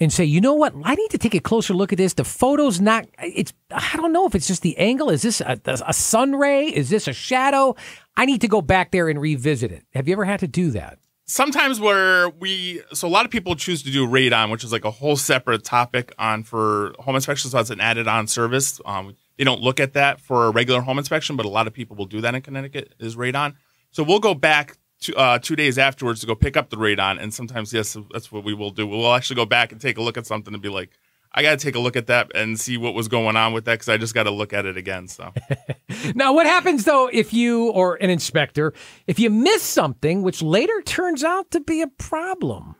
and 0.00 0.12
say, 0.12 0.24
you 0.24 0.40
know 0.40 0.54
what? 0.54 0.74
I 0.84 0.94
need 0.94 1.10
to 1.10 1.18
take 1.18 1.34
a 1.34 1.40
closer 1.40 1.74
look 1.74 1.92
at 1.92 1.98
this. 1.98 2.14
The 2.14 2.24
photo's 2.24 2.80
not. 2.80 3.06
It's. 3.22 3.52
I 3.70 3.96
don't 3.96 4.12
know 4.12 4.26
if 4.26 4.34
it's 4.34 4.46
just 4.46 4.62
the 4.62 4.76
angle. 4.76 5.10
Is 5.10 5.22
this 5.22 5.40
a, 5.40 5.58
a 5.64 5.92
sun 5.92 6.34
ray? 6.34 6.66
Is 6.66 6.90
this 6.90 7.06
a 7.08 7.12
shadow? 7.12 7.76
I 8.16 8.26
need 8.26 8.40
to 8.40 8.48
go 8.48 8.60
back 8.60 8.90
there 8.90 9.08
and 9.08 9.20
revisit 9.20 9.72
it. 9.72 9.84
Have 9.94 10.08
you 10.08 10.14
ever 10.14 10.24
had 10.24 10.40
to 10.40 10.48
do 10.48 10.70
that? 10.72 10.98
sometimes 11.26 11.80
where 11.80 12.28
we 12.28 12.82
so 12.92 13.08
a 13.08 13.10
lot 13.10 13.24
of 13.24 13.30
people 13.30 13.56
choose 13.56 13.82
to 13.82 13.90
do 13.90 14.06
radon 14.06 14.50
which 14.50 14.62
is 14.62 14.72
like 14.72 14.84
a 14.84 14.90
whole 14.90 15.16
separate 15.16 15.64
topic 15.64 16.12
on 16.18 16.42
for 16.42 16.94
home 16.98 17.14
inspections. 17.14 17.52
so 17.52 17.58
it's 17.58 17.70
an 17.70 17.80
added 17.80 18.06
on 18.06 18.26
service 18.26 18.80
um, 18.84 19.16
they 19.38 19.44
don't 19.44 19.62
look 19.62 19.80
at 19.80 19.94
that 19.94 20.20
for 20.20 20.46
a 20.46 20.50
regular 20.50 20.82
home 20.82 20.98
inspection 20.98 21.36
but 21.36 21.46
a 21.46 21.48
lot 21.48 21.66
of 21.66 21.72
people 21.72 21.96
will 21.96 22.04
do 22.06 22.20
that 22.20 22.34
in 22.34 22.42
connecticut 22.42 22.94
is 22.98 23.16
radon 23.16 23.54
so 23.90 24.02
we'll 24.02 24.20
go 24.20 24.34
back 24.34 24.76
two, 25.04 25.14
uh, 25.16 25.38
two 25.38 25.56
days 25.56 25.78
afterwards 25.78 26.20
to 26.20 26.26
go 26.26 26.34
pick 26.34 26.56
up 26.56 26.70
the 26.70 26.76
radon. 26.76 27.22
And 27.22 27.32
sometimes, 27.32 27.72
yes, 27.72 27.96
that's 28.12 28.32
what 28.32 28.44
we 28.44 28.54
will 28.54 28.70
do. 28.70 28.86
We'll 28.86 29.14
actually 29.14 29.36
go 29.36 29.46
back 29.46 29.72
and 29.72 29.80
take 29.80 29.98
a 29.98 30.02
look 30.02 30.16
at 30.16 30.26
something 30.26 30.52
and 30.52 30.62
be 30.62 30.68
like, 30.68 30.90
I 31.36 31.42
got 31.42 31.58
to 31.58 31.64
take 31.64 31.74
a 31.74 31.80
look 31.80 31.96
at 31.96 32.06
that 32.06 32.30
and 32.34 32.58
see 32.58 32.76
what 32.76 32.94
was 32.94 33.08
going 33.08 33.36
on 33.36 33.52
with 33.52 33.64
that 33.64 33.74
because 33.74 33.88
I 33.88 33.96
just 33.96 34.14
got 34.14 34.22
to 34.22 34.30
look 34.30 34.52
at 34.52 34.66
it 34.66 34.76
again. 34.76 35.08
So 35.08 35.32
now, 36.14 36.32
what 36.32 36.46
happens 36.46 36.84
though 36.84 37.10
if 37.12 37.34
you 37.34 37.70
or 37.70 37.96
an 37.96 38.08
inspector 38.08 38.72
if 39.08 39.18
you 39.18 39.30
miss 39.30 39.62
something 39.62 40.22
which 40.22 40.42
later 40.42 40.80
turns 40.82 41.24
out 41.24 41.50
to 41.50 41.60
be 41.60 41.82
a 41.82 41.88
problem? 41.88 42.76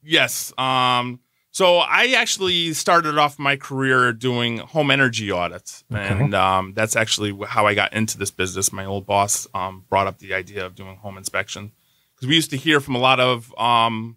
Yes. 0.00 0.56
Um, 0.56 1.18
so 1.58 1.78
I 1.78 2.14
actually 2.16 2.72
started 2.72 3.18
off 3.18 3.36
my 3.36 3.56
career 3.56 4.12
doing 4.12 4.58
home 4.58 4.92
energy 4.92 5.32
audits, 5.32 5.82
Okay. 5.92 6.06
and 6.06 6.32
um, 6.32 6.72
that's 6.72 6.94
actually 6.94 7.36
how 7.48 7.66
I 7.66 7.74
got 7.74 7.92
into 7.92 8.16
this 8.16 8.30
business. 8.30 8.72
My 8.72 8.84
old 8.84 9.06
boss 9.06 9.48
um, 9.54 9.84
brought 9.90 10.06
up 10.06 10.18
the 10.20 10.34
idea 10.34 10.64
of 10.64 10.76
doing 10.76 10.94
home 10.98 11.18
inspection 11.18 11.72
because 12.14 12.28
we 12.28 12.36
used 12.36 12.50
to 12.50 12.56
hear 12.56 12.78
from 12.78 12.94
a 12.94 13.00
lot 13.00 13.18
of 13.18 13.52
um, 13.58 14.16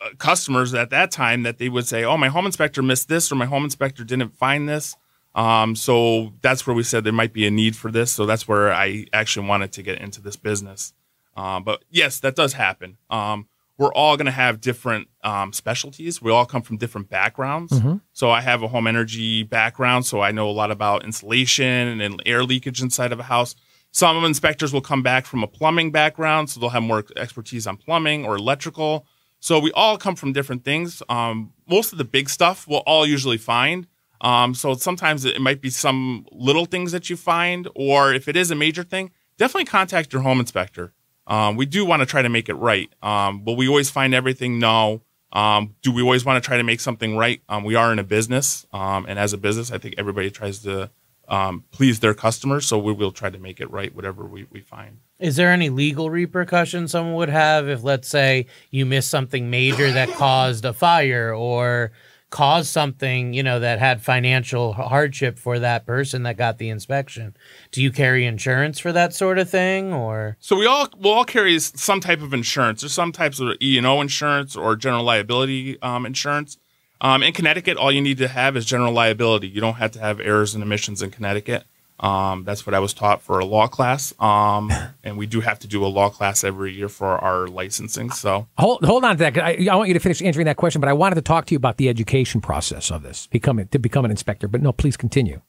uh, 0.00 0.14
customers 0.16 0.72
at 0.72 0.88
that 0.88 1.10
time 1.10 1.42
that 1.42 1.58
they 1.58 1.68
would 1.68 1.86
say, 1.86 2.04
"Oh, 2.04 2.16
my 2.16 2.28
home 2.28 2.46
inspector 2.46 2.82
missed 2.82 3.06
this," 3.10 3.30
or 3.30 3.34
"My 3.34 3.44
home 3.44 3.64
inspector 3.64 4.02
didn't 4.02 4.34
find 4.38 4.66
this." 4.66 4.96
Um, 5.34 5.76
so 5.76 6.32
that's 6.40 6.66
where 6.66 6.74
we 6.74 6.84
said 6.84 7.04
there 7.04 7.12
might 7.12 7.34
be 7.34 7.46
a 7.46 7.50
need 7.50 7.76
for 7.76 7.90
this. 7.92 8.10
So 8.12 8.24
that's 8.24 8.48
where 8.48 8.72
I 8.72 9.04
actually 9.12 9.46
wanted 9.46 9.72
to 9.72 9.82
get 9.82 9.98
into 10.00 10.22
this 10.22 10.36
business. 10.36 10.94
Um, 11.36 11.64
but 11.64 11.84
yes, 11.90 12.18
that 12.20 12.34
does 12.34 12.54
happen. 12.54 12.96
Um, 13.10 13.46
we're 13.78 13.92
all 13.94 14.16
going 14.16 14.26
to 14.26 14.32
have 14.32 14.60
different 14.60 15.08
um, 15.24 15.52
specialties. 15.52 16.20
We 16.20 16.30
all 16.30 16.46
come 16.46 16.62
from 16.62 16.76
different 16.76 17.08
backgrounds. 17.08 17.72
So 18.12 18.30
I 18.30 18.40
have 18.40 18.62
a 18.62 18.68
home 18.68 18.86
energy 18.86 19.42
background, 19.42 20.06
so 20.06 20.20
I 20.20 20.30
know 20.30 20.48
a 20.48 20.52
lot 20.52 20.70
about 20.70 21.04
insulation 21.04 22.00
and 22.00 22.22
air 22.26 22.44
leakage 22.44 22.82
inside 22.82 23.12
of 23.12 23.20
a 23.20 23.24
house. 23.24 23.54
Some 23.90 24.24
inspectors 24.24 24.72
will 24.72 24.80
come 24.80 25.02
back 25.02 25.26
from 25.26 25.42
a 25.42 25.46
plumbing 25.46 25.90
background, 25.90 26.48
so 26.50 26.60
they'll 26.60 26.70
have 26.70 26.82
more 26.82 27.04
expertise 27.16 27.66
on 27.66 27.76
plumbing 27.76 28.24
or 28.24 28.36
electrical. 28.36 29.06
So 29.40 29.58
we 29.58 29.72
all 29.72 29.98
come 29.98 30.16
from 30.16 30.32
different 30.32 30.64
things. 30.64 31.02
Um, 31.08 31.52
most 31.66 31.92
of 31.92 31.98
the 31.98 32.04
big 32.04 32.30
stuff 32.30 32.68
we'll 32.68 32.80
all 32.80 33.04
usually 33.06 33.38
find. 33.38 33.86
Um, 34.20 34.54
so 34.54 34.74
sometimes 34.74 35.24
it 35.24 35.40
might 35.40 35.60
be 35.60 35.68
some 35.68 36.26
little 36.30 36.64
things 36.64 36.92
that 36.92 37.10
you 37.10 37.16
find, 37.16 37.68
or 37.74 38.14
if 38.14 38.28
it 38.28 38.36
is 38.36 38.50
a 38.50 38.54
major 38.54 38.84
thing, 38.84 39.10
definitely 39.36 39.64
contact 39.64 40.12
your 40.12 40.22
home 40.22 40.38
inspector. 40.38 40.92
Um, 41.26 41.56
we 41.56 41.66
do 41.66 41.84
want 41.84 42.00
to 42.00 42.06
try 42.06 42.22
to 42.22 42.28
make 42.28 42.48
it 42.48 42.54
right. 42.54 42.92
Um, 43.02 43.44
will 43.44 43.56
we 43.56 43.68
always 43.68 43.90
find 43.90 44.14
everything? 44.14 44.58
No. 44.58 45.02
Um, 45.32 45.76
do 45.82 45.92
we 45.92 46.02
always 46.02 46.24
want 46.24 46.42
to 46.42 46.46
try 46.46 46.58
to 46.58 46.62
make 46.62 46.80
something 46.80 47.16
right? 47.16 47.40
Um, 47.48 47.64
we 47.64 47.74
are 47.74 47.90
in 47.92 47.98
a 47.98 48.04
business, 48.04 48.66
um, 48.72 49.06
and 49.08 49.18
as 49.18 49.32
a 49.32 49.38
business, 49.38 49.72
I 49.72 49.78
think 49.78 49.94
everybody 49.96 50.30
tries 50.30 50.58
to 50.60 50.90
um, 51.28 51.64
please 51.70 52.00
their 52.00 52.12
customers. 52.12 52.66
So 52.66 52.78
we 52.78 52.92
will 52.92 53.12
try 53.12 53.30
to 53.30 53.38
make 53.38 53.60
it 53.60 53.70
right, 53.70 53.94
whatever 53.94 54.26
we, 54.26 54.44
we 54.50 54.60
find. 54.60 54.98
Is 55.18 55.36
there 55.36 55.50
any 55.50 55.70
legal 55.70 56.10
repercussion 56.10 56.88
someone 56.88 57.14
would 57.14 57.30
have 57.30 57.68
if, 57.68 57.82
let's 57.82 58.08
say, 58.08 58.46
you 58.70 58.84
missed 58.84 59.08
something 59.08 59.48
major 59.48 59.90
that 59.92 60.10
caused 60.10 60.64
a 60.64 60.72
fire 60.72 61.34
or 61.34 61.92
caused 62.32 62.68
something, 62.68 63.32
you 63.34 63.42
know, 63.44 63.60
that 63.60 63.78
had 63.78 64.02
financial 64.02 64.72
hardship 64.72 65.38
for 65.38 65.60
that 65.60 65.86
person 65.86 66.24
that 66.24 66.36
got 66.36 66.58
the 66.58 66.70
inspection? 66.70 67.36
Do 67.70 67.80
you 67.80 67.92
carry 67.92 68.26
insurance 68.26 68.80
for 68.80 68.90
that 68.92 69.14
sort 69.14 69.38
of 69.38 69.48
thing 69.48 69.92
or 69.92 70.36
So 70.40 70.56
we 70.56 70.66
all 70.66 70.88
will 70.98 71.12
all 71.12 71.24
carry 71.24 71.56
some 71.60 72.00
type 72.00 72.22
of 72.22 72.34
insurance. 72.34 72.80
There's 72.80 72.92
some 72.92 73.12
types 73.12 73.38
of 73.38 73.54
E 73.62 73.78
and 73.78 73.86
O 73.86 74.00
insurance 74.00 74.56
or 74.56 74.74
general 74.74 75.04
liability 75.04 75.80
um, 75.82 76.04
insurance. 76.04 76.58
Um, 77.00 77.22
in 77.22 77.32
Connecticut, 77.32 77.76
all 77.76 77.92
you 77.92 78.00
need 78.00 78.18
to 78.18 78.28
have 78.28 78.56
is 78.56 78.64
general 78.64 78.92
liability. 78.92 79.48
You 79.48 79.60
don't 79.60 79.74
have 79.74 79.90
to 79.92 80.00
have 80.00 80.18
errors 80.18 80.54
and 80.54 80.64
omissions 80.64 81.02
in 81.02 81.10
Connecticut. 81.10 81.64
Um, 82.02 82.42
that's 82.42 82.66
what 82.66 82.74
I 82.74 82.80
was 82.80 82.92
taught 82.92 83.22
for 83.22 83.38
a 83.38 83.44
law 83.44 83.68
class, 83.68 84.12
um, 84.18 84.72
and 85.04 85.16
we 85.16 85.26
do 85.26 85.40
have 85.40 85.60
to 85.60 85.68
do 85.68 85.84
a 85.84 85.86
law 85.86 86.10
class 86.10 86.42
every 86.42 86.72
year 86.72 86.88
for 86.88 87.16
our 87.18 87.46
licensing. 87.46 88.10
So 88.10 88.48
Hold, 88.58 88.84
hold 88.84 89.04
on 89.04 89.16
to 89.16 89.18
that. 89.18 89.38
I, 89.38 89.68
I 89.70 89.76
want 89.76 89.86
you 89.86 89.94
to 89.94 90.00
finish 90.00 90.20
answering 90.20 90.46
that 90.46 90.56
question, 90.56 90.80
but 90.80 90.88
I 90.88 90.94
wanted 90.94 91.14
to 91.14 91.22
talk 91.22 91.46
to 91.46 91.54
you 91.54 91.56
about 91.56 91.76
the 91.76 91.88
education 91.88 92.40
process 92.40 92.90
of 92.90 93.04
this, 93.04 93.28
becoming 93.28 93.68
to 93.68 93.78
become 93.78 94.04
an 94.04 94.10
inspector. 94.10 94.48
But 94.48 94.62
no, 94.62 94.72
please 94.72 94.96
continue. 94.96 95.42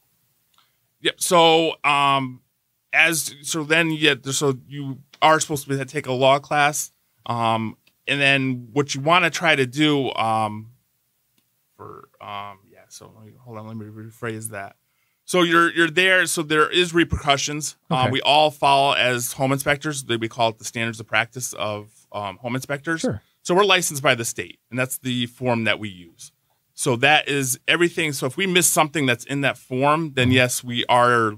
Yep. 1.00 1.20
So, 1.20 1.74
um, 1.82 2.40
as 2.92 3.34
so 3.42 3.64
then 3.64 3.90
yeah, 3.90 4.14
so 4.22 4.56
you 4.68 5.00
are 5.20 5.40
supposed 5.40 5.66
to 5.66 5.84
take 5.84 6.06
a 6.06 6.12
law 6.12 6.38
class, 6.38 6.92
um, 7.26 7.76
and 8.06 8.20
then 8.20 8.68
what 8.72 8.94
you 8.94 9.00
want 9.00 9.24
to 9.24 9.30
try 9.30 9.56
to 9.56 9.66
do, 9.66 10.12
um, 10.12 10.70
for 11.76 12.08
um, 12.20 12.60
yeah. 12.70 12.84
So 12.90 13.12
hold 13.40 13.58
on, 13.58 13.66
let 13.66 13.76
me 13.76 13.86
rephrase 13.86 14.50
that. 14.50 14.76
So 15.24 15.42
you're 15.42 15.72
you're 15.72 15.90
there. 15.90 16.26
So 16.26 16.42
there 16.42 16.70
is 16.70 16.92
repercussions. 16.92 17.76
Okay. 17.90 18.00
Uh, 18.00 18.10
we 18.10 18.20
all 18.22 18.50
follow 18.50 18.92
as 18.94 19.32
home 19.32 19.52
inspectors. 19.52 20.04
We 20.04 20.28
call 20.28 20.50
it 20.50 20.58
the 20.58 20.64
standards 20.64 21.00
of 21.00 21.06
practice 21.06 21.52
of 21.54 21.90
um, 22.12 22.36
home 22.38 22.54
inspectors. 22.54 23.00
Sure. 23.00 23.22
So 23.42 23.54
we're 23.54 23.64
licensed 23.64 24.02
by 24.02 24.14
the 24.14 24.24
state, 24.24 24.58
and 24.70 24.78
that's 24.78 24.98
the 24.98 25.26
form 25.26 25.64
that 25.64 25.78
we 25.78 25.88
use. 25.88 26.32
So 26.74 26.96
that 26.96 27.28
is 27.28 27.58
everything. 27.68 28.12
So 28.12 28.26
if 28.26 28.36
we 28.36 28.46
miss 28.46 28.66
something 28.66 29.06
that's 29.06 29.24
in 29.24 29.42
that 29.42 29.56
form, 29.56 30.12
then 30.14 30.30
yes, 30.30 30.64
we 30.64 30.84
are 30.86 31.34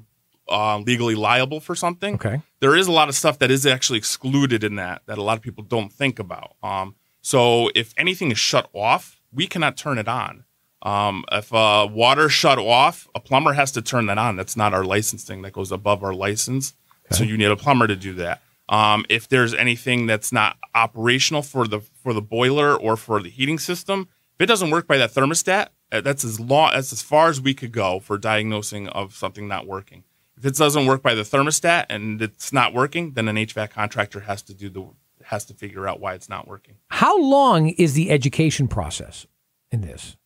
uh, 0.48 0.78
legally 0.78 1.14
liable 1.14 1.60
for 1.60 1.74
something. 1.74 2.14
Okay. 2.14 2.40
There 2.60 2.76
is 2.76 2.86
a 2.86 2.92
lot 2.92 3.08
of 3.08 3.14
stuff 3.14 3.38
that 3.40 3.50
is 3.50 3.66
actually 3.66 3.98
excluded 3.98 4.64
in 4.64 4.76
that 4.76 5.02
that 5.06 5.18
a 5.18 5.22
lot 5.22 5.36
of 5.36 5.42
people 5.42 5.64
don't 5.64 5.92
think 5.92 6.18
about. 6.18 6.56
Um, 6.62 6.96
so 7.20 7.70
if 7.74 7.92
anything 7.96 8.30
is 8.30 8.38
shut 8.38 8.68
off, 8.72 9.20
we 9.32 9.46
cannot 9.46 9.76
turn 9.76 9.98
it 9.98 10.08
on. 10.08 10.44
Um, 10.82 11.24
if 11.32 11.52
uh, 11.52 11.88
water 11.90 12.28
shut 12.28 12.58
off, 12.58 13.08
a 13.14 13.20
plumber 13.20 13.54
has 13.54 13.72
to 13.72 13.82
turn 13.82 14.06
that 14.06 14.18
on. 14.18 14.36
That's 14.36 14.56
not 14.56 14.74
our 14.74 14.84
licensing. 14.84 15.42
That 15.42 15.52
goes 15.52 15.72
above 15.72 16.04
our 16.04 16.14
license. 16.14 16.74
So 17.10 17.24
you 17.24 17.36
need 17.36 17.50
a 17.50 17.56
plumber 17.56 17.86
to 17.86 17.96
do 17.96 18.14
that. 18.14 18.42
Um, 18.68 19.04
if 19.08 19.28
there's 19.28 19.54
anything 19.54 20.06
that's 20.06 20.32
not 20.32 20.56
operational 20.74 21.42
for 21.42 21.68
the 21.68 21.80
for 21.80 22.12
the 22.12 22.22
boiler 22.22 22.74
or 22.74 22.96
for 22.96 23.22
the 23.22 23.30
heating 23.30 23.58
system, 23.58 24.08
if 24.34 24.42
it 24.42 24.46
doesn't 24.46 24.70
work 24.70 24.86
by 24.86 24.96
that 24.98 25.12
thermostat, 25.12 25.68
uh, 25.92 26.00
that's 26.00 26.24
as 26.24 26.40
long 26.40 26.72
that's 26.72 26.92
as 26.92 27.00
far 27.00 27.28
as 27.28 27.40
we 27.40 27.54
could 27.54 27.72
go 27.72 28.00
for 28.00 28.18
diagnosing 28.18 28.88
of 28.88 29.14
something 29.14 29.46
not 29.46 29.66
working. 29.66 30.02
If 30.36 30.44
it 30.44 30.56
doesn't 30.56 30.86
work 30.86 31.00
by 31.00 31.14
the 31.14 31.22
thermostat 31.22 31.86
and 31.88 32.20
it's 32.20 32.52
not 32.52 32.74
working, 32.74 33.12
then 33.12 33.28
an 33.28 33.36
HVAC 33.36 33.70
contractor 33.70 34.20
has 34.20 34.42
to 34.42 34.54
do 34.54 34.68
the 34.68 34.86
has 35.24 35.44
to 35.46 35.54
figure 35.54 35.88
out 35.88 36.00
why 36.00 36.14
it's 36.14 36.28
not 36.28 36.46
working. 36.48 36.74
How 36.88 37.20
long 37.20 37.70
is 37.70 37.94
the 37.94 38.10
education 38.10 38.68
process 38.68 39.26
in 39.70 39.80
this? 39.80 40.16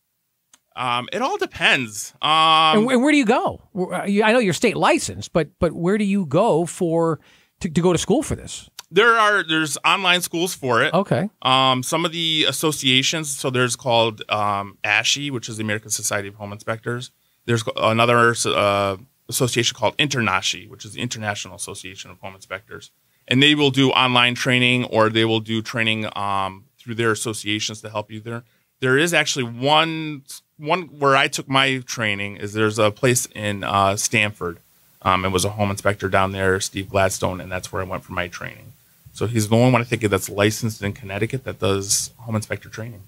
Um, 0.81 1.09
it 1.13 1.21
all 1.23 1.37
depends. 1.39 2.15
And, 2.23 2.79
Um, 2.79 2.87
wh- 2.87 2.93
and 2.95 3.03
where 3.03 3.13
do 3.13 3.19
you 3.19 3.27
go? 3.27 3.45
Uh, 3.77 3.95
I 4.29 4.33
know 4.33 4.39
you're 4.41 4.55
state 4.55 4.77
licensed, 4.77 5.33
but 5.33 5.47
but 5.59 5.73
where 5.73 5.99
do 5.99 6.05
you 6.05 6.27
go 6.27 6.65
for 6.67 7.21
to, 7.61 7.69
to 7.69 7.81
go 7.81 7.93
to 7.93 7.99
school 7.99 8.23
for 8.23 8.37
this? 8.37 8.69
there 8.93 9.15
are 9.17 9.45
there's 9.45 9.79
online 9.85 10.21
schools 10.21 10.53
for 10.53 10.83
it. 10.83 10.93
Okay. 10.93 11.31
Um, 11.43 11.83
some 11.85 12.05
of 12.05 12.11
the 12.11 12.45
associations, 12.49 13.31
so 13.43 13.49
there's 13.51 13.77
called 13.77 14.23
um, 14.29 14.79
ASHI, 14.85 15.31
which 15.31 15.49
is 15.49 15.57
the 15.59 15.63
American 15.63 15.91
Society 15.91 16.29
of 16.29 16.35
Home 16.37 16.53
Inspectors. 16.53 17.13
There's 17.47 17.63
another 17.77 18.35
uh, 18.47 18.97
association 19.29 19.77
called 19.79 19.97
InterNACHI, 19.99 20.69
which 20.69 20.85
is 20.85 20.93
the 20.95 21.01
International 21.01 21.55
Association 21.55 22.11
of 22.11 22.19
Home 22.19 22.35
Inspectors, 22.35 22.91
and 23.29 23.41
they 23.41 23.55
will 23.55 23.71
do 23.71 23.91
online 23.91 24.35
training 24.35 24.85
or 24.87 25.09
they 25.09 25.25
will 25.25 25.41
do 25.41 25.63
training 25.63 26.01
um, 26.17 26.65
through 26.79 26.97
their 26.97 27.13
associations 27.13 27.81
to 27.83 27.91
help 27.91 28.11
you 28.11 28.21
there. 28.21 28.43
There 28.81 28.99
is 28.99 29.15
actually 29.15 29.45
one 29.45 30.25
one 30.61 30.83
where 30.99 31.17
I 31.17 31.29
took 31.29 31.49
my 31.49 31.79
training. 31.87 32.37
Is 32.37 32.53
there's 32.53 32.79
a 32.79 32.91
place 32.91 33.27
in 33.35 33.65
uh, 33.65 33.97
Stamford. 33.97 34.59
Um, 35.03 35.25
it 35.25 35.31
was 35.31 35.45
a 35.45 35.51
home 35.51 35.71
inspector 35.71 36.09
down 36.09 36.33
there, 36.33 36.61
Steve 36.61 36.91
Gladstone, 36.91 37.41
and 37.41 37.51
that's 37.51 37.73
where 37.73 37.83
I 37.83 37.87
went 37.87 38.05
for 38.05 38.13
my 38.13 38.29
training. 38.29 38.73
So 39.13 39.27
he's 39.27 39.49
the 39.49 39.57
only 39.57 39.73
one 39.73 39.81
I 39.81 39.85
think 39.85 40.03
that's 40.03 40.29
licensed 40.29 40.83
in 40.83 40.93
Connecticut 40.93 41.45
that 41.45 41.59
does 41.59 42.11
home 42.19 42.37
inspector 42.37 42.69
training. 42.69 43.03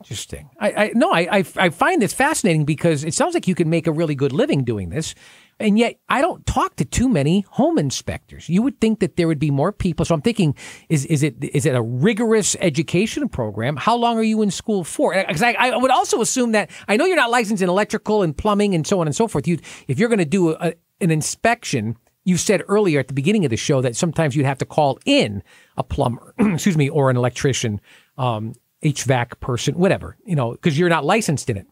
Interesting. 0.00 0.48
I, 0.60 0.70
I 0.70 0.92
no, 0.94 1.10
I, 1.10 1.38
I 1.38 1.44
I 1.56 1.70
find 1.70 2.00
this 2.00 2.12
fascinating 2.12 2.64
because 2.64 3.02
it 3.02 3.14
sounds 3.14 3.34
like 3.34 3.48
you 3.48 3.56
can 3.56 3.68
make 3.68 3.88
a 3.88 3.92
really 3.92 4.14
good 4.14 4.32
living 4.32 4.62
doing 4.62 4.90
this, 4.90 5.12
and 5.58 5.76
yet 5.76 5.98
I 6.08 6.20
don't 6.20 6.46
talk 6.46 6.76
to 6.76 6.84
too 6.84 7.08
many 7.08 7.44
home 7.50 7.78
inspectors. 7.78 8.48
You 8.48 8.62
would 8.62 8.80
think 8.80 9.00
that 9.00 9.16
there 9.16 9.26
would 9.26 9.40
be 9.40 9.50
more 9.50 9.72
people. 9.72 10.04
So 10.04 10.14
I'm 10.14 10.22
thinking, 10.22 10.54
is 10.88 11.04
is 11.06 11.24
it 11.24 11.42
is 11.42 11.66
it 11.66 11.74
a 11.74 11.82
rigorous 11.82 12.56
education 12.60 13.28
program? 13.28 13.76
How 13.76 13.96
long 13.96 14.16
are 14.18 14.22
you 14.22 14.40
in 14.42 14.52
school 14.52 14.84
for? 14.84 15.14
Because 15.14 15.42
I, 15.42 15.52
I 15.54 15.76
would 15.76 15.90
also 15.90 16.20
assume 16.20 16.52
that 16.52 16.70
I 16.86 16.96
know 16.96 17.04
you're 17.04 17.16
not 17.16 17.30
licensed 17.30 17.62
in 17.62 17.68
electrical 17.68 18.22
and 18.22 18.36
plumbing 18.36 18.76
and 18.76 18.86
so 18.86 19.00
on 19.00 19.08
and 19.08 19.16
so 19.16 19.26
forth. 19.26 19.48
You 19.48 19.58
if 19.88 19.98
you're 19.98 20.08
going 20.08 20.20
to 20.20 20.24
do 20.24 20.50
a, 20.50 20.74
an 21.00 21.10
inspection. 21.10 21.96
You 22.24 22.36
said 22.36 22.62
earlier 22.68 23.00
at 23.00 23.08
the 23.08 23.14
beginning 23.14 23.46
of 23.46 23.50
the 23.50 23.56
show 23.56 23.80
that 23.80 23.96
sometimes 23.96 24.36
you'd 24.36 24.44
have 24.44 24.58
to 24.58 24.66
call 24.66 24.98
in 25.06 25.42
a 25.78 25.82
plumber, 25.82 26.34
excuse 26.38 26.76
me, 26.76 26.90
or 26.90 27.08
an 27.08 27.16
electrician. 27.16 27.80
Um, 28.18 28.52
HVAC 28.84 29.40
person, 29.40 29.74
whatever, 29.74 30.16
you 30.24 30.36
know, 30.36 30.52
because 30.52 30.78
you're 30.78 30.88
not 30.88 31.04
licensed 31.04 31.50
in 31.50 31.56
it. 31.56 31.66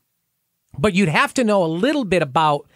But 0.79 0.95
you'd 0.95 1.09
have 1.09 1.33
to 1.35 1.45
know 1.45 1.65
a 1.65 1.67
little 1.67 2.05
bit 2.05 2.23
about 2.23 2.67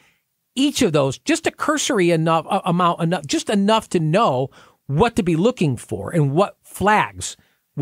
each 0.54 0.82
of 0.82 0.92
those, 0.92 1.18
just 1.18 1.46
a 1.46 1.50
cursory 1.50 2.10
enough 2.10 2.46
uh, 2.48 2.60
amount, 2.64 3.02
enough, 3.02 3.26
just 3.26 3.50
enough 3.50 3.88
to 3.90 4.00
know 4.00 4.50
what 4.86 5.16
to 5.16 5.22
be 5.22 5.36
looking 5.36 5.76
for 5.76 6.10
and 6.10 6.32
what 6.32 6.56
flags 6.62 7.36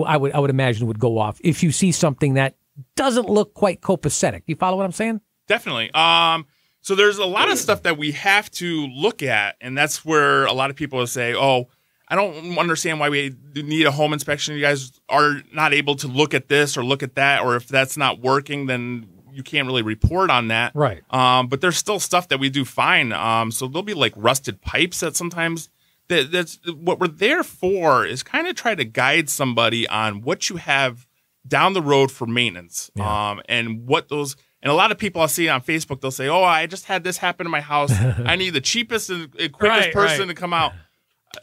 I 0.07 0.17
would 0.17 0.33
I 0.33 0.39
would 0.39 0.51
imagine 0.51 0.87
would 0.87 0.99
go 0.99 1.19
off 1.19 1.41
if 1.43 1.63
you 1.63 1.73
see 1.73 1.93
something 1.93 2.35
that 2.35 2.57
doesn't 2.97 3.29
look 3.29 3.55
quite 3.55 3.81
copacetic. 3.81 4.43
You 4.47 4.57
follow 4.57 4.77
what 4.77 4.85
I'm 4.85 4.93
saying? 4.93 5.21
Definitely. 5.47 5.91
Um, 5.93 6.47
so 6.81 6.95
there's 6.95 7.19
a 7.19 7.25
lot 7.25 7.51
of 7.51 7.59
stuff 7.59 7.83
that 7.83 7.99
we 7.99 8.13
have 8.13 8.51
to 8.53 8.87
look 8.87 9.23
at, 9.23 9.57
and 9.61 9.77
that's 9.77 10.05
where 10.05 10.45
a 10.47 10.53
lot 10.53 10.71
of 10.71 10.77
people 10.77 11.05
say, 11.07 11.35
"Oh, 11.35 11.69
I 12.11 12.17
don't 12.17 12.57
understand 12.59 13.01
why 13.01 13.11
we 13.11 13.35
need 13.55 13.87
a 13.87 13.91
home 13.91 14.13
inspection. 14.13 14.55
You 14.55 14.63
guys 14.63 14.93
are 15.09 15.43
not 15.53 15.75
able 15.75 15.95
to 15.97 16.09
look 16.09 16.33
at 16.35 16.49
this 16.49 16.77
or 16.77 16.85
look 16.85 17.03
at 17.03 17.17
that, 17.17 17.43
or 17.43 17.57
if 17.57 17.69
that's 17.69 17.97
not 17.97 18.21
working, 18.21 18.67
then 18.67 19.09
you 19.33 19.43
can't 19.43 19.67
really 19.67 19.83
report 19.83 20.31
on 20.31 20.49
that. 20.49 20.73
Right. 20.75 21.03
Um, 21.11 21.49
but 21.49 21.61
there's 21.61 21.77
still 21.77 22.01
stuff 22.01 22.29
that 22.29 22.39
we 22.41 22.49
do 22.51 22.65
fine. 22.65 23.13
Um, 23.13 23.51
so 23.51 23.69
there'll 23.69 23.83
be 23.83 23.95
like 23.95 24.13
rusted 24.17 24.61
pipes 24.63 25.01
that 25.01 25.17
sometimes 25.17 25.69
that 26.09 26.33
that's 26.33 26.59
what 26.67 26.99
we're 26.99 27.09
there 27.09 27.43
for 27.43 28.07
is 28.07 28.23
kind 28.23 28.47
of 28.49 28.57
try 28.57 28.75
to 28.75 28.85
guide 28.85 29.29
somebody 29.29 29.87
on 29.89 30.23
what 30.23 30.49
you 30.49 30.57
have 30.57 31.07
down 31.47 31.75
the 31.75 31.83
road 31.83 32.11
for 32.11 32.27
maintenance. 32.27 32.91
Yeah. 32.95 33.31
Um, 33.31 33.43
and 33.49 33.87
what 33.87 34.09
those 34.09 34.35
and 34.63 34.73
a 34.73 34.75
lot 34.75 34.91
of 34.91 34.99
people 34.99 35.23
I 35.23 35.27
see 35.27 35.49
on 35.49 35.61
Facebook, 35.61 36.01
they'll 36.01 36.11
say, 36.11 36.27
"Oh, 36.29 36.43
I 36.43 36.67
just 36.67 36.87
had 36.87 37.05
this 37.05 37.19
happen 37.19 37.47
in 37.47 37.51
my 37.51 37.61
house. 37.61 37.93
I 38.25 38.35
need 38.37 38.51
the 38.51 38.61
cheapest 38.61 39.09
and 39.11 39.31
quickest 39.33 39.61
Right, 39.61 39.93
person 39.93 40.21
right. 40.27 40.29
to 40.29 40.35
come 40.35 40.53
out." 40.53 40.73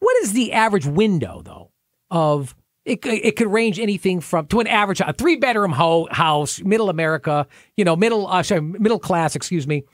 What 0.00 0.16
is 0.22 0.32
the 0.32 0.52
average 0.52 0.86
window, 0.86 1.42
though, 1.44 1.70
of 2.10 2.54
it, 2.84 3.04
it 3.04 3.36
could 3.36 3.48
range 3.50 3.78
anything 3.78 4.20
from 4.20 4.46
to 4.48 4.60
an 4.60 4.66
average 4.66 5.00
a 5.00 5.12
three 5.12 5.36
bedroom 5.36 5.72
ho- 5.72 6.08
house, 6.10 6.60
middle 6.62 6.88
America, 6.90 7.46
you 7.76 7.84
know, 7.84 7.96
middle 7.96 8.26
uh, 8.26 8.42
sorry, 8.42 8.60
middle 8.62 8.98
class, 8.98 9.34
excuse 9.36 9.66
me. 9.66 9.84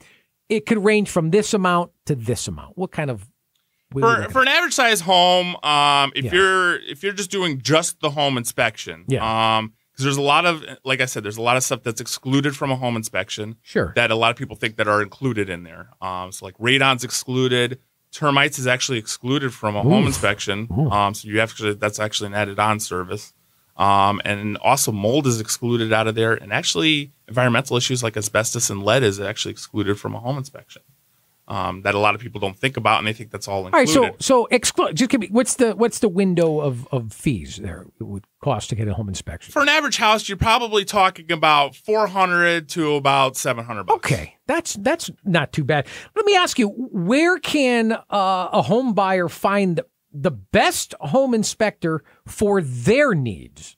It 0.49 0.65
could 0.65 0.83
range 0.83 1.09
from 1.09 1.31
this 1.31 1.53
amount 1.53 1.91
to 2.05 2.15
this 2.15 2.47
amount. 2.47 2.77
What 2.77 2.91
kind 2.91 3.09
of 3.11 3.29
what 3.91 4.03
are 4.03 4.19
we 4.19 4.25
for 4.25 4.31
for 4.31 4.41
an 4.41 4.47
average 4.47 4.73
size 4.73 5.01
home, 5.01 5.55
um, 5.63 6.11
if 6.15 6.25
Yeah. 6.25 6.33
you're 6.33 6.75
if 6.81 7.03
you're 7.03 7.13
just 7.13 7.31
doing 7.31 7.61
just 7.61 7.99
the 7.99 8.11
home 8.11 8.37
inspection, 8.37 9.03
Yeah. 9.09 9.57
um, 9.57 9.73
because 9.97 10.05
there's 10.05 10.17
a 10.17 10.21
lot 10.21 10.45
of 10.45 10.63
like 10.85 11.01
I 11.01 11.05
said, 11.05 11.23
there's 11.23 11.37
a 11.37 11.41
lot 11.41 11.57
of 11.57 11.63
stuff 11.63 11.81
that's 11.81 11.99
excluded 11.99 12.55
from 12.55 12.69
a 12.69 12.75
home 12.75 12.95
inspection. 12.95 13.55
Sure. 13.63 13.93
That 13.95 14.11
a 14.11 14.15
lot 14.15 14.29
of 14.29 14.37
people 14.37 14.55
think 14.55 14.75
that 14.75 14.87
are 14.87 15.01
included 15.01 15.49
in 15.49 15.63
there. 15.63 15.89
Um, 16.01 16.31
so 16.31 16.45
like 16.45 16.55
radon's 16.59 17.03
excluded, 17.03 17.79
termites 18.11 18.59
is 18.59 18.67
actually 18.67 18.99
excluded 18.99 19.55
from 19.55 19.75
a 19.75 19.81
home 19.81 20.05
inspection. 20.05 20.67
Um, 20.91 21.15
so 21.15 21.27
you 21.27 21.39
have 21.39 21.55
to 21.57 21.73
that's 21.73 21.99
actually 21.99 22.27
an 22.27 22.35
added 22.35 22.59
on 22.59 22.79
service. 22.79 23.33
Um, 23.75 24.21
and 24.23 24.57
also 24.57 24.91
mold 24.91 25.27
is 25.27 25.39
excluded 25.39 25.93
out 25.93 26.07
of 26.07 26.15
there, 26.15 26.33
and 26.33 26.51
actually 26.51 27.11
environmental 27.27 27.77
issues 27.77 28.01
like 28.01 28.17
asbestos 28.17 28.69
and 28.69 28.83
lead 28.83 29.03
is 29.03 29.19
actually 29.19 29.51
excluded 29.51 29.99
from 29.99 30.15
a 30.15 30.19
home 30.19 30.37
inspection. 30.37 30.81
Um, 31.49 31.81
that 31.83 31.95
a 31.95 31.99
lot 31.99 32.13
of 32.13 32.19
people 32.19 32.41
don't 32.41 32.57
think 32.57 32.75
about, 32.75 32.97
and 32.99 33.07
they 33.07 33.13
think 33.13 33.31
that's 33.31 33.47
all 33.47 33.67
included. 33.67 33.97
All 33.97 34.03
right, 34.03 34.21
so 34.21 34.45
so 34.45 34.47
exclu- 34.51 34.93
just 34.93 35.09
give 35.09 35.21
me 35.21 35.29
what's 35.31 35.55
the 35.55 35.75
what's 35.77 35.99
the 35.99 36.09
window 36.09 36.59
of, 36.59 36.85
of 36.91 37.13
fees 37.13 37.55
there 37.55 37.85
it 38.01 38.03
would 38.03 38.25
cost 38.43 38.69
to 38.71 38.75
get 38.75 38.89
a 38.89 38.93
home 38.93 39.07
inspection? 39.07 39.53
for 39.53 39.61
an 39.61 39.69
average 39.69 39.95
house, 39.95 40.27
you're 40.27 40.37
probably 40.37 40.83
talking 40.83 41.31
about 41.31 41.73
400 41.73 42.67
to 42.69 42.95
about 42.95 43.37
700 43.37 43.85
bucks. 43.85 43.95
Okay, 43.95 44.35
that's 44.45 44.73
that's 44.73 45.09
not 45.23 45.53
too 45.53 45.63
bad. 45.63 45.87
Let 46.17 46.25
me 46.25 46.35
ask 46.35 46.59
you, 46.59 46.67
where 46.67 47.39
can 47.39 47.93
uh, 47.93 48.49
a 48.51 48.61
home 48.63 48.93
buyer 48.93 49.29
find 49.29 49.79
the 50.11 50.31
best 50.31 50.95
home 50.99 51.33
inspector 51.33 52.03
for 52.25 52.61
their 52.61 53.13
needs? 53.13 53.77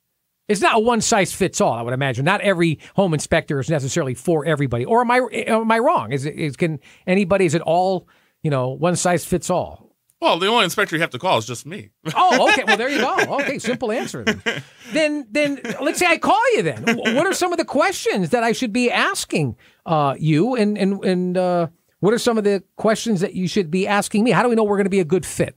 It's 0.50 0.62
not 0.62 0.78
a 0.78 0.80
one 0.80 1.00
size 1.00 1.32
fits 1.32 1.62
all. 1.62 1.74
I 1.74 1.84
would 1.84 1.94
imagine 1.94 2.26
not 2.26 2.42
every 2.42 2.80
home 2.96 3.14
inspector 3.14 3.60
is 3.60 3.70
necessarily 3.70 4.16
for 4.16 4.46
everybody. 4.46 4.84
Or 4.84 5.02
am 5.02 5.12
I 5.12 5.18
am 5.32 5.72
I 5.72 5.80
wrong? 5.80 6.12
Is 6.12 6.26
it 6.26 6.36
is 6.36 6.58
can 6.58 6.80
anybody? 7.06 7.46
Is 7.46 7.54
it 7.54 7.62
all 7.62 8.10
you 8.42 8.50
know 8.50 8.70
one 8.70 8.96
size 8.96 9.24
fits 9.24 9.50
all? 9.50 9.96
Well, 10.22 10.38
the 10.38 10.48
only 10.48 10.66
inspector 10.66 10.98
you 10.98 11.02
have 11.02 11.12
to 11.12 11.20
call 11.20 11.38
is 11.38 11.46
just 11.46 11.66
me. 11.66 11.92
Oh, 12.14 12.50
okay. 12.50 12.66
Well, 12.66 12.76
there 12.76 12.90
you 12.90 13.00
go. 13.00 13.40
Okay, 13.40 13.58
simple 13.58 13.90
answer. 13.90 14.26
Then, 14.26 14.64
then, 14.92 15.28
then 15.32 15.62
let's 15.80 15.98
say 15.98 16.08
I 16.08 16.18
call 16.18 16.42
you. 16.56 16.64
Then, 16.64 16.84
what 16.98 17.26
are 17.26 17.34
some 17.34 17.54
of 17.54 17.58
the 17.58 17.64
questions 17.64 18.32
that 18.32 18.44
I 18.44 18.52
should 18.52 18.74
be 18.74 18.92
asking 18.92 19.56
uh, 19.86 20.16
you, 20.20 20.56
and 20.56 20.78
and 20.78 21.02
and 21.06 21.38
uh, 21.38 21.68
what 22.00 22.14
are 22.14 22.18
some 22.18 22.38
of 22.38 22.44
the 22.44 22.64
questions 22.76 23.22
that 23.22 23.34
you 23.34 23.48
should 23.48 23.72
be 23.72 23.88
asking 23.88 24.26
me? 24.26 24.32
How 24.32 24.44
do 24.44 24.50
we 24.50 24.56
know 24.56 24.64
we're 24.64 24.78
going 24.78 24.86
to 24.86 24.90
be 24.90 25.00
a 25.00 25.06
good 25.06 25.26
fit? 25.26 25.56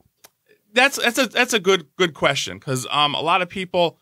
That's 0.73 0.97
that's 0.97 1.19
a 1.19 1.27
that's 1.27 1.55
a 1.55 1.61
good 1.61 1.87
good 1.97 2.15
question 2.15 2.59
because 2.59 2.87
um 2.91 3.15
a 3.15 3.21
lot 3.21 3.43
of 3.43 3.49
people 3.49 3.99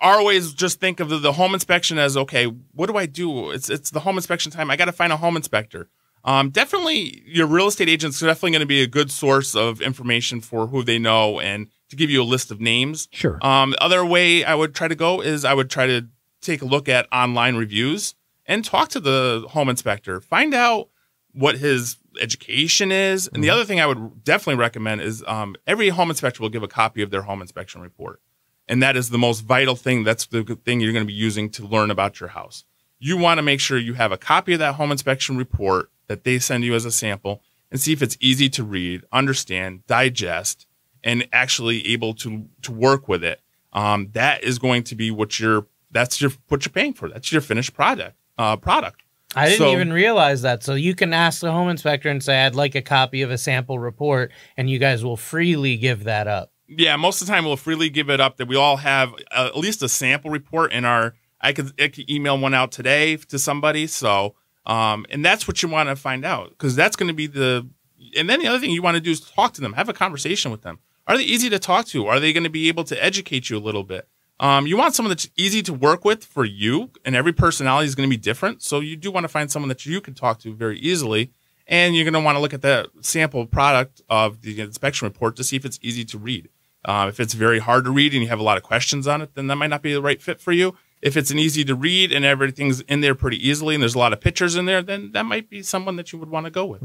are 0.00 0.18
always 0.18 0.52
just 0.52 0.80
think 0.80 1.00
of 1.00 1.08
the, 1.08 1.18
the 1.18 1.32
home 1.32 1.54
inspection 1.54 1.98
as 1.98 2.16
okay, 2.16 2.46
what 2.46 2.86
do 2.86 2.96
I 2.96 3.06
do? 3.06 3.50
It's 3.50 3.70
it's 3.70 3.90
the 3.90 4.00
home 4.00 4.16
inspection 4.16 4.52
time. 4.52 4.70
I 4.70 4.76
got 4.76 4.86
to 4.86 4.92
find 4.92 5.12
a 5.12 5.16
home 5.16 5.36
inspector. 5.36 5.88
Um, 6.24 6.50
definitely, 6.50 7.22
your 7.24 7.46
real 7.46 7.68
estate 7.68 7.88
agent's 7.88 8.18
definitely 8.18 8.50
going 8.50 8.60
to 8.60 8.66
be 8.66 8.82
a 8.82 8.86
good 8.88 9.12
source 9.12 9.54
of 9.54 9.80
information 9.80 10.40
for 10.40 10.66
who 10.66 10.82
they 10.82 10.98
know 10.98 11.38
and 11.38 11.68
to 11.88 11.96
give 11.96 12.10
you 12.10 12.20
a 12.20 12.24
list 12.24 12.50
of 12.50 12.60
names. 12.60 13.08
Sure. 13.12 13.38
Um, 13.46 13.70
the 13.70 13.82
other 13.82 14.04
way 14.04 14.44
I 14.44 14.56
would 14.56 14.74
try 14.74 14.88
to 14.88 14.96
go 14.96 15.20
is 15.20 15.44
I 15.44 15.54
would 15.54 15.70
try 15.70 15.86
to 15.86 16.08
take 16.40 16.62
a 16.62 16.64
look 16.64 16.88
at 16.88 17.06
online 17.12 17.54
reviews 17.54 18.16
and 18.44 18.64
talk 18.64 18.88
to 18.90 19.00
the 19.00 19.44
home 19.50 19.68
inspector. 19.68 20.20
Find 20.20 20.52
out 20.52 20.88
what 21.32 21.58
his 21.58 21.98
education 22.20 22.90
is. 22.90 23.28
And 23.28 23.44
the 23.44 23.50
other 23.50 23.64
thing 23.64 23.80
I 23.80 23.86
would 23.86 24.24
definitely 24.24 24.58
recommend 24.58 25.02
is 25.02 25.22
um, 25.26 25.54
every 25.66 25.90
home 25.90 26.10
inspector 26.10 26.42
will 26.42 26.48
give 26.48 26.62
a 26.62 26.68
copy 26.68 27.02
of 27.02 27.10
their 27.10 27.22
home 27.22 27.42
inspection 27.42 27.82
report. 27.82 28.20
And 28.68 28.82
that 28.82 28.96
is 28.96 29.10
the 29.10 29.18
most 29.18 29.40
vital 29.42 29.76
thing. 29.76 30.02
That's 30.04 30.26
the 30.26 30.42
thing 30.64 30.80
you're 30.80 30.92
going 30.92 31.04
to 31.04 31.06
be 31.06 31.12
using 31.12 31.50
to 31.50 31.66
learn 31.66 31.90
about 31.90 32.18
your 32.20 32.30
house. 32.30 32.64
You 32.98 33.16
want 33.16 33.38
to 33.38 33.42
make 33.42 33.60
sure 33.60 33.78
you 33.78 33.94
have 33.94 34.10
a 34.12 34.16
copy 34.16 34.54
of 34.54 34.58
that 34.58 34.74
home 34.74 34.90
inspection 34.90 35.36
report 35.36 35.90
that 36.08 36.24
they 36.24 36.38
send 36.38 36.64
you 36.64 36.74
as 36.74 36.84
a 36.84 36.90
sample 36.90 37.42
and 37.70 37.80
see 37.80 37.92
if 37.92 38.02
it's 38.02 38.16
easy 38.20 38.48
to 38.50 38.64
read, 38.64 39.04
understand, 39.12 39.86
digest, 39.86 40.66
and 41.04 41.28
actually 41.32 41.86
able 41.88 42.14
to 42.14 42.48
to 42.62 42.72
work 42.72 43.06
with 43.06 43.22
it. 43.22 43.40
Um, 43.72 44.08
that 44.14 44.42
is 44.42 44.58
going 44.58 44.82
to 44.84 44.94
be 44.94 45.10
what 45.10 45.38
you're 45.38 45.66
that's 45.90 46.20
your 46.20 46.32
what 46.48 46.64
you're 46.64 46.72
paying 46.72 46.94
for. 46.94 47.08
That's 47.08 47.30
your 47.30 47.40
finished 47.40 47.74
product. 47.74 48.16
Uh, 48.38 48.56
product. 48.56 49.02
I 49.34 49.46
didn't 49.50 49.58
So- 49.58 49.72
even 49.72 49.92
realize 49.92 50.42
that. 50.42 50.62
So 50.62 50.74
you 50.74 50.94
can 50.94 51.12
ask 51.12 51.40
the 51.40 51.52
home 51.52 51.68
inspector 51.68 52.08
and 52.08 52.22
say, 52.22 52.44
I'd 52.46 52.54
like 52.54 52.74
a 52.74 52.82
copy 52.82 53.22
of 53.22 53.30
a 53.30 53.38
sample 53.38 53.78
report, 53.78 54.32
and 54.56 54.70
you 54.70 54.78
guys 54.78 55.04
will 55.04 55.16
freely 55.16 55.76
give 55.76 56.04
that 56.04 56.26
up. 56.26 56.52
Yeah, 56.68 56.96
most 56.96 57.20
of 57.20 57.26
the 57.26 57.32
time 57.32 57.44
we'll 57.44 57.56
freely 57.56 57.88
give 57.88 58.10
it 58.10 58.20
up. 58.20 58.36
That 58.36 58.48
we 58.48 58.56
all 58.56 58.78
have 58.78 59.14
uh, 59.30 59.50
at 59.54 59.56
least 59.56 59.82
a 59.82 59.88
sample 59.88 60.30
report 60.30 60.72
in 60.72 60.84
our. 60.84 61.14
I 61.40 61.52
could, 61.52 61.80
I 61.80 61.88
could 61.88 62.10
email 62.10 62.38
one 62.38 62.54
out 62.54 62.72
today 62.72 63.16
to 63.16 63.38
somebody. 63.38 63.86
So, 63.86 64.34
um, 64.64 65.06
and 65.10 65.24
that's 65.24 65.46
what 65.46 65.62
you 65.62 65.68
want 65.68 65.90
to 65.90 65.96
find 65.96 66.24
out 66.24 66.50
because 66.50 66.74
that's 66.74 66.96
going 66.96 67.08
to 67.08 67.14
be 67.14 67.26
the. 67.26 67.68
And 68.16 68.28
then 68.28 68.40
the 68.40 68.46
other 68.46 68.58
thing 68.58 68.70
you 68.70 68.82
want 68.82 68.96
to 68.96 69.00
do 69.00 69.10
is 69.10 69.20
talk 69.20 69.52
to 69.54 69.60
them, 69.60 69.74
have 69.74 69.88
a 69.88 69.92
conversation 69.92 70.50
with 70.50 70.62
them. 70.62 70.78
Are 71.06 71.16
they 71.16 71.24
easy 71.24 71.48
to 71.50 71.58
talk 71.58 71.86
to? 71.86 72.06
Are 72.06 72.18
they 72.18 72.32
going 72.32 72.44
to 72.44 72.50
be 72.50 72.68
able 72.68 72.84
to 72.84 73.04
educate 73.04 73.48
you 73.48 73.56
a 73.56 73.60
little 73.60 73.84
bit? 73.84 74.08
Um, 74.38 74.66
you 74.66 74.76
want 74.76 74.94
someone 74.94 75.10
that's 75.10 75.30
easy 75.36 75.62
to 75.62 75.72
work 75.72 76.04
with 76.04 76.24
for 76.24 76.44
you, 76.44 76.90
and 77.04 77.16
every 77.16 77.32
personality 77.32 77.86
is 77.86 77.94
going 77.94 78.08
to 78.08 78.14
be 78.14 78.20
different. 78.20 78.62
So 78.62 78.80
you 78.80 78.96
do 78.96 79.10
want 79.10 79.24
to 79.24 79.28
find 79.28 79.50
someone 79.50 79.68
that 79.68 79.86
you 79.86 80.00
can 80.00 80.14
talk 80.14 80.40
to 80.40 80.54
very 80.54 80.78
easily, 80.78 81.32
and 81.66 81.94
you're 81.94 82.04
going 82.04 82.14
to 82.14 82.20
want 82.20 82.36
to 82.36 82.40
look 82.40 82.52
at 82.52 82.62
the 82.62 82.90
sample 83.00 83.46
product 83.46 84.02
of 84.10 84.42
the 84.42 84.60
inspection 84.60 85.06
report 85.06 85.36
to 85.36 85.44
see 85.44 85.56
if 85.56 85.64
it's 85.64 85.78
easy 85.80 86.04
to 86.06 86.18
read. 86.18 86.48
Uh, 86.86 87.06
if 87.08 87.18
it's 87.18 87.34
very 87.34 87.58
hard 87.58 87.84
to 87.84 87.90
read 87.90 88.14
and 88.14 88.22
you 88.22 88.28
have 88.28 88.38
a 88.38 88.44
lot 88.44 88.56
of 88.56 88.62
questions 88.62 89.08
on 89.08 89.20
it, 89.20 89.34
then 89.34 89.48
that 89.48 89.56
might 89.56 89.66
not 89.66 89.82
be 89.82 89.92
the 89.92 90.00
right 90.00 90.22
fit 90.22 90.40
for 90.40 90.52
you. 90.52 90.76
If 91.02 91.16
it's 91.16 91.30
an 91.32 91.38
easy 91.38 91.64
to 91.64 91.74
read 91.74 92.12
and 92.12 92.24
everything's 92.24 92.80
in 92.82 93.00
there 93.00 93.14
pretty 93.14 93.36
easily 93.46 93.74
and 93.74 93.82
there's 93.82 93.96
a 93.96 93.98
lot 93.98 94.12
of 94.12 94.20
pictures 94.20 94.54
in 94.56 94.66
there, 94.66 94.82
then 94.82 95.10
that 95.12 95.26
might 95.26 95.50
be 95.50 95.62
someone 95.62 95.96
that 95.96 96.12
you 96.12 96.18
would 96.18 96.30
want 96.30 96.46
to 96.46 96.50
go 96.50 96.64
with. 96.64 96.82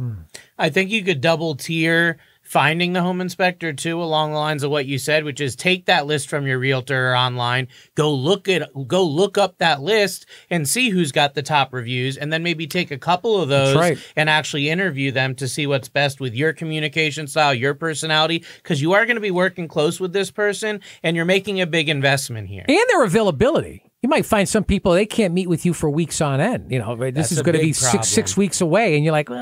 I 0.58 0.70
think 0.70 0.90
you 0.90 1.04
could 1.04 1.22
double 1.22 1.56
tier 1.56 2.18
finding 2.52 2.92
the 2.92 3.02
home 3.02 3.22
inspector 3.22 3.72
too 3.72 4.04
along 4.04 4.34
the 4.34 4.38
lines 4.38 4.62
of 4.62 4.70
what 4.70 4.86
you 4.86 4.98
said 4.98 5.24
which 5.24 5.40
is 5.40 5.56
take 5.56 5.86
that 5.86 6.06
list 6.06 6.28
from 6.28 6.46
your 6.46 6.60
realtor 6.60 7.16
online 7.16 7.66
go 7.96 8.14
look 8.14 8.50
at 8.50 8.70
go 8.88 9.06
look 9.06 9.38
up 9.38 9.58
that 9.58 9.82
list 9.82 10.26
and 10.50 10.68
see 10.68 10.90
who's 10.90 11.14
got 11.14 11.34
the 11.34 11.42
top 11.42 11.72
reviews 11.72 12.18
and 12.18 12.34
then 12.34 12.44
maybe 12.44 12.68
take 12.68 12.92
a 12.92 12.98
couple 12.98 13.42
of 13.42 13.48
those 13.48 13.78
right. 13.78 13.98
and 14.18 14.30
actually 14.30 14.70
interview 14.70 15.14
them 15.14 15.34
to 15.34 15.48
see 15.48 15.66
what's 15.66 15.88
best 15.88 16.20
with 16.20 16.36
your 16.36 16.52
communication 16.52 17.26
style 17.26 17.54
your 17.54 17.74
personality 17.74 18.44
because 18.62 18.82
you 18.82 18.92
are 18.92 19.06
going 19.06 19.16
to 19.16 19.22
be 19.22 19.32
working 19.32 19.70
close 19.70 20.02
with 20.02 20.12
this 20.12 20.30
person 20.30 20.82
and 21.04 21.16
you're 21.16 21.24
making 21.24 21.62
a 21.62 21.66
big 21.66 21.88
investment 21.88 22.50
here 22.50 22.66
and 22.68 22.86
their 22.90 23.06
availability. 23.06 23.91
You 24.02 24.10
might 24.10 24.26
find 24.26 24.50
some 24.50 24.64
people 24.64 24.94
they 24.94 25.06
can't 25.06 25.32
meet 25.32 25.48
with 25.48 25.64
you 25.64 25.76
for 25.76 25.88
weeks 25.88 26.22
on 26.22 26.42
end. 26.42 26.72
You 26.72 26.80
know, 26.80 26.96
this 26.96 27.14
That's 27.14 27.32
is 27.34 27.44
going 27.44 27.54
to 27.54 27.60
be 27.60 27.68
big 27.68 27.76
six 27.76 28.08
six 28.08 28.36
weeks 28.36 28.60
away, 28.60 28.96
and 28.96 29.06
you're 29.06 29.12
like, 29.12 29.30
uh, 29.30 29.36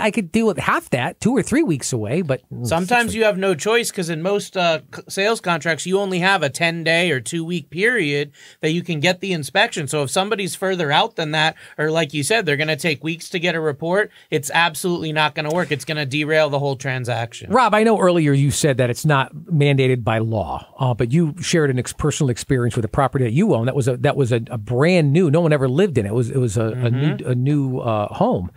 I 0.00 0.10
could 0.10 0.32
deal 0.32 0.46
with 0.46 0.56
half 0.56 0.88
that, 0.90 1.20
two 1.20 1.36
or 1.36 1.42
three 1.42 1.62
weeks 1.62 1.92
away. 1.92 2.22
But 2.22 2.40
Sometimes 2.62 3.14
you 3.14 3.24
have 3.24 3.36
no 3.36 3.54
choice 3.54 3.90
because 3.90 4.08
in 4.08 4.22
most 4.22 4.56
uh, 4.56 4.80
sales 5.06 5.42
contracts, 5.42 5.84
you 5.84 5.98
only 5.98 6.20
have 6.20 6.42
a 6.42 6.48
10 6.48 6.82
day 6.82 7.10
or 7.10 7.20
two 7.20 7.44
week 7.44 7.68
period 7.68 8.32
that 8.62 8.70
you 8.70 8.82
can 8.82 9.00
get 9.00 9.20
the 9.20 9.34
inspection. 9.34 9.86
So 9.86 10.02
if 10.04 10.10
somebody's 10.10 10.54
further 10.54 10.90
out 10.90 11.16
than 11.16 11.32
that, 11.32 11.54
or 11.76 11.90
like 11.90 12.14
you 12.14 12.22
said, 12.22 12.46
they're 12.46 12.56
going 12.56 12.68
to 12.68 12.76
take 12.76 13.04
weeks 13.04 13.28
to 13.28 13.38
get 13.38 13.54
a 13.54 13.60
report, 13.60 14.10
it's 14.30 14.50
absolutely 14.54 15.12
not 15.12 15.34
going 15.34 15.46
to 15.46 15.54
work. 15.54 15.70
It's 15.70 15.84
going 15.84 15.98
to 15.98 16.06
derail 16.06 16.48
the 16.48 16.58
whole 16.58 16.76
transaction. 16.76 17.50
Rob, 17.52 17.74
I 17.74 17.82
know 17.82 18.00
earlier 18.00 18.32
you 18.32 18.50
said 18.50 18.78
that 18.78 18.88
it's 18.88 19.04
not 19.04 19.34
mandated 19.34 20.04
by 20.04 20.20
law, 20.20 20.72
uh, 20.78 20.94
but 20.94 21.12
you 21.12 21.34
shared 21.42 21.68
an 21.68 21.78
ex- 21.78 21.92
personal 21.92 22.30
experience 22.30 22.76
with 22.76 22.84
a 22.86 22.88
property 22.88 23.26
that 23.26 23.32
you 23.32 23.52
own 23.54 23.66
that 23.66 23.76
was 23.76 23.88
a 23.88 24.05
that 24.06 24.16
was 24.16 24.32
a, 24.32 24.40
a 24.50 24.56
brand 24.56 25.12
new. 25.12 25.30
No 25.30 25.40
one 25.40 25.52
ever 25.52 25.68
lived 25.68 25.98
in 25.98 26.06
it. 26.06 26.10
It 26.10 26.14
was 26.14 26.30
it 26.30 26.38
was 26.38 26.56
a, 26.56 26.66
a 26.66 26.90
new 26.90 27.16
a 27.26 27.34
new 27.34 27.80
uh, 27.80 28.06
home. 28.14 28.50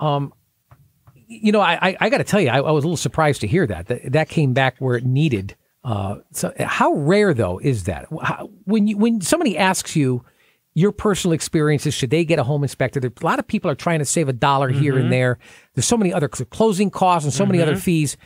Um, 0.00 0.34
you 1.28 1.52
know, 1.52 1.60
I 1.60 1.78
I, 1.90 1.96
I 2.00 2.08
got 2.10 2.18
to 2.18 2.24
tell 2.24 2.40
you, 2.40 2.48
I, 2.48 2.56
I 2.58 2.70
was 2.72 2.84
a 2.84 2.86
little 2.86 2.96
surprised 2.96 3.40
to 3.42 3.46
hear 3.46 3.66
that 3.66 3.86
that 3.86 4.12
that 4.12 4.28
came 4.28 4.52
back 4.52 4.76
where 4.78 4.96
it 4.96 5.04
needed. 5.04 5.56
Uh, 5.84 6.16
so 6.32 6.52
how 6.58 6.92
rare 6.94 7.32
though 7.32 7.58
is 7.58 7.84
that? 7.84 8.08
How, 8.20 8.50
when 8.64 8.88
you 8.88 8.98
when 8.98 9.20
somebody 9.20 9.56
asks 9.56 9.94
you 9.94 10.24
your 10.74 10.90
personal 10.90 11.32
experiences, 11.32 11.94
should 11.94 12.10
they 12.10 12.24
get 12.24 12.40
a 12.40 12.44
home 12.44 12.64
inspector? 12.64 12.98
There, 12.98 13.12
a 13.22 13.24
lot 13.24 13.38
of 13.38 13.46
people 13.46 13.70
are 13.70 13.76
trying 13.76 14.00
to 14.00 14.04
save 14.04 14.28
a 14.28 14.32
dollar 14.32 14.68
here 14.68 14.98
and 14.98 15.12
there. 15.12 15.38
There's 15.74 15.86
so 15.86 15.96
many 15.96 16.12
other 16.12 16.28
closing 16.28 16.90
costs 16.90 17.24
and 17.24 17.32
so 17.32 17.46
many 17.46 17.62
other 17.62 17.76
fees. 17.76 18.16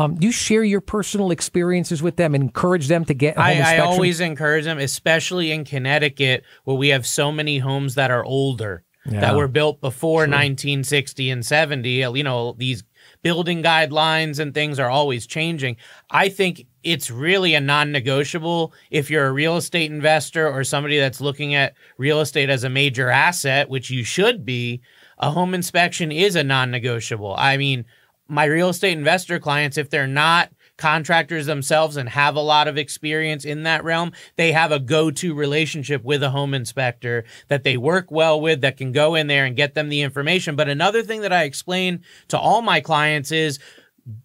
Um, 0.00 0.14
do 0.14 0.26
you 0.26 0.32
share 0.32 0.64
your 0.64 0.80
personal 0.80 1.30
experiences 1.30 2.02
with 2.02 2.16
them 2.16 2.34
encourage 2.34 2.88
them 2.88 3.04
to 3.04 3.12
get 3.12 3.38
I, 3.38 3.76
I 3.76 3.78
always 3.80 4.20
encourage 4.20 4.64
them, 4.64 4.78
especially 4.78 5.52
in 5.52 5.64
Connecticut, 5.64 6.42
where 6.64 6.76
we 6.76 6.88
have 6.88 7.06
so 7.06 7.30
many 7.30 7.58
homes 7.58 7.96
that 7.96 8.10
are 8.10 8.24
older 8.24 8.82
Yeah. 9.04 9.20
that 9.20 9.36
were 9.36 9.48
built 9.48 9.82
before 9.82 10.20
1960 10.20 11.30
and 11.30 11.44
70. 11.44 11.90
You 11.90 12.22
know, 12.22 12.54
these 12.56 12.82
building 13.22 13.62
guidelines 13.62 14.38
and 14.38 14.54
things 14.54 14.78
are 14.78 14.88
always 14.88 15.26
changing. 15.26 15.76
I 16.10 16.30
think 16.30 16.66
it's 16.82 17.10
really 17.10 17.54
a 17.54 17.60
non 17.60 17.92
negotiable 17.92 18.72
if 18.90 19.10
you're 19.10 19.26
a 19.26 19.32
real 19.32 19.58
estate 19.58 19.90
investor 19.90 20.48
or 20.48 20.64
somebody 20.64 20.98
that's 20.98 21.20
looking 21.20 21.54
at 21.54 21.74
real 21.98 22.20
estate 22.20 22.48
as 22.48 22.64
a 22.64 22.70
major 22.70 23.10
asset, 23.10 23.68
which 23.68 23.90
you 23.90 24.02
should 24.02 24.46
be. 24.46 24.80
A 25.18 25.30
home 25.30 25.52
inspection 25.52 26.10
is 26.10 26.36
a 26.36 26.42
non 26.42 26.70
negotiable. 26.70 27.34
I 27.36 27.58
mean, 27.58 27.84
my 28.30 28.44
real 28.44 28.68
estate 28.68 28.96
investor 28.96 29.38
clients, 29.38 29.76
if 29.76 29.90
they're 29.90 30.06
not 30.06 30.50
contractors 30.78 31.46
themselves 31.46 31.96
and 31.96 32.08
have 32.08 32.36
a 32.36 32.40
lot 32.40 32.66
of 32.66 32.78
experience 32.78 33.44
in 33.44 33.64
that 33.64 33.84
realm, 33.84 34.12
they 34.36 34.52
have 34.52 34.72
a 34.72 34.80
go 34.80 35.10
to 35.10 35.34
relationship 35.34 36.02
with 36.02 36.22
a 36.22 36.30
home 36.30 36.54
inspector 36.54 37.24
that 37.48 37.64
they 37.64 37.76
work 37.76 38.10
well 38.10 38.40
with 38.40 38.62
that 38.62 38.78
can 38.78 38.90
go 38.90 39.14
in 39.14 39.26
there 39.26 39.44
and 39.44 39.56
get 39.56 39.74
them 39.74 39.90
the 39.90 40.00
information. 40.00 40.56
But 40.56 40.68
another 40.68 41.02
thing 41.02 41.20
that 41.20 41.32
I 41.32 41.42
explain 41.44 42.02
to 42.28 42.38
all 42.38 42.62
my 42.62 42.80
clients 42.80 43.30
is 43.30 43.58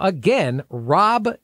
Again, 0.00 0.62
robgw.com. 0.70 1.40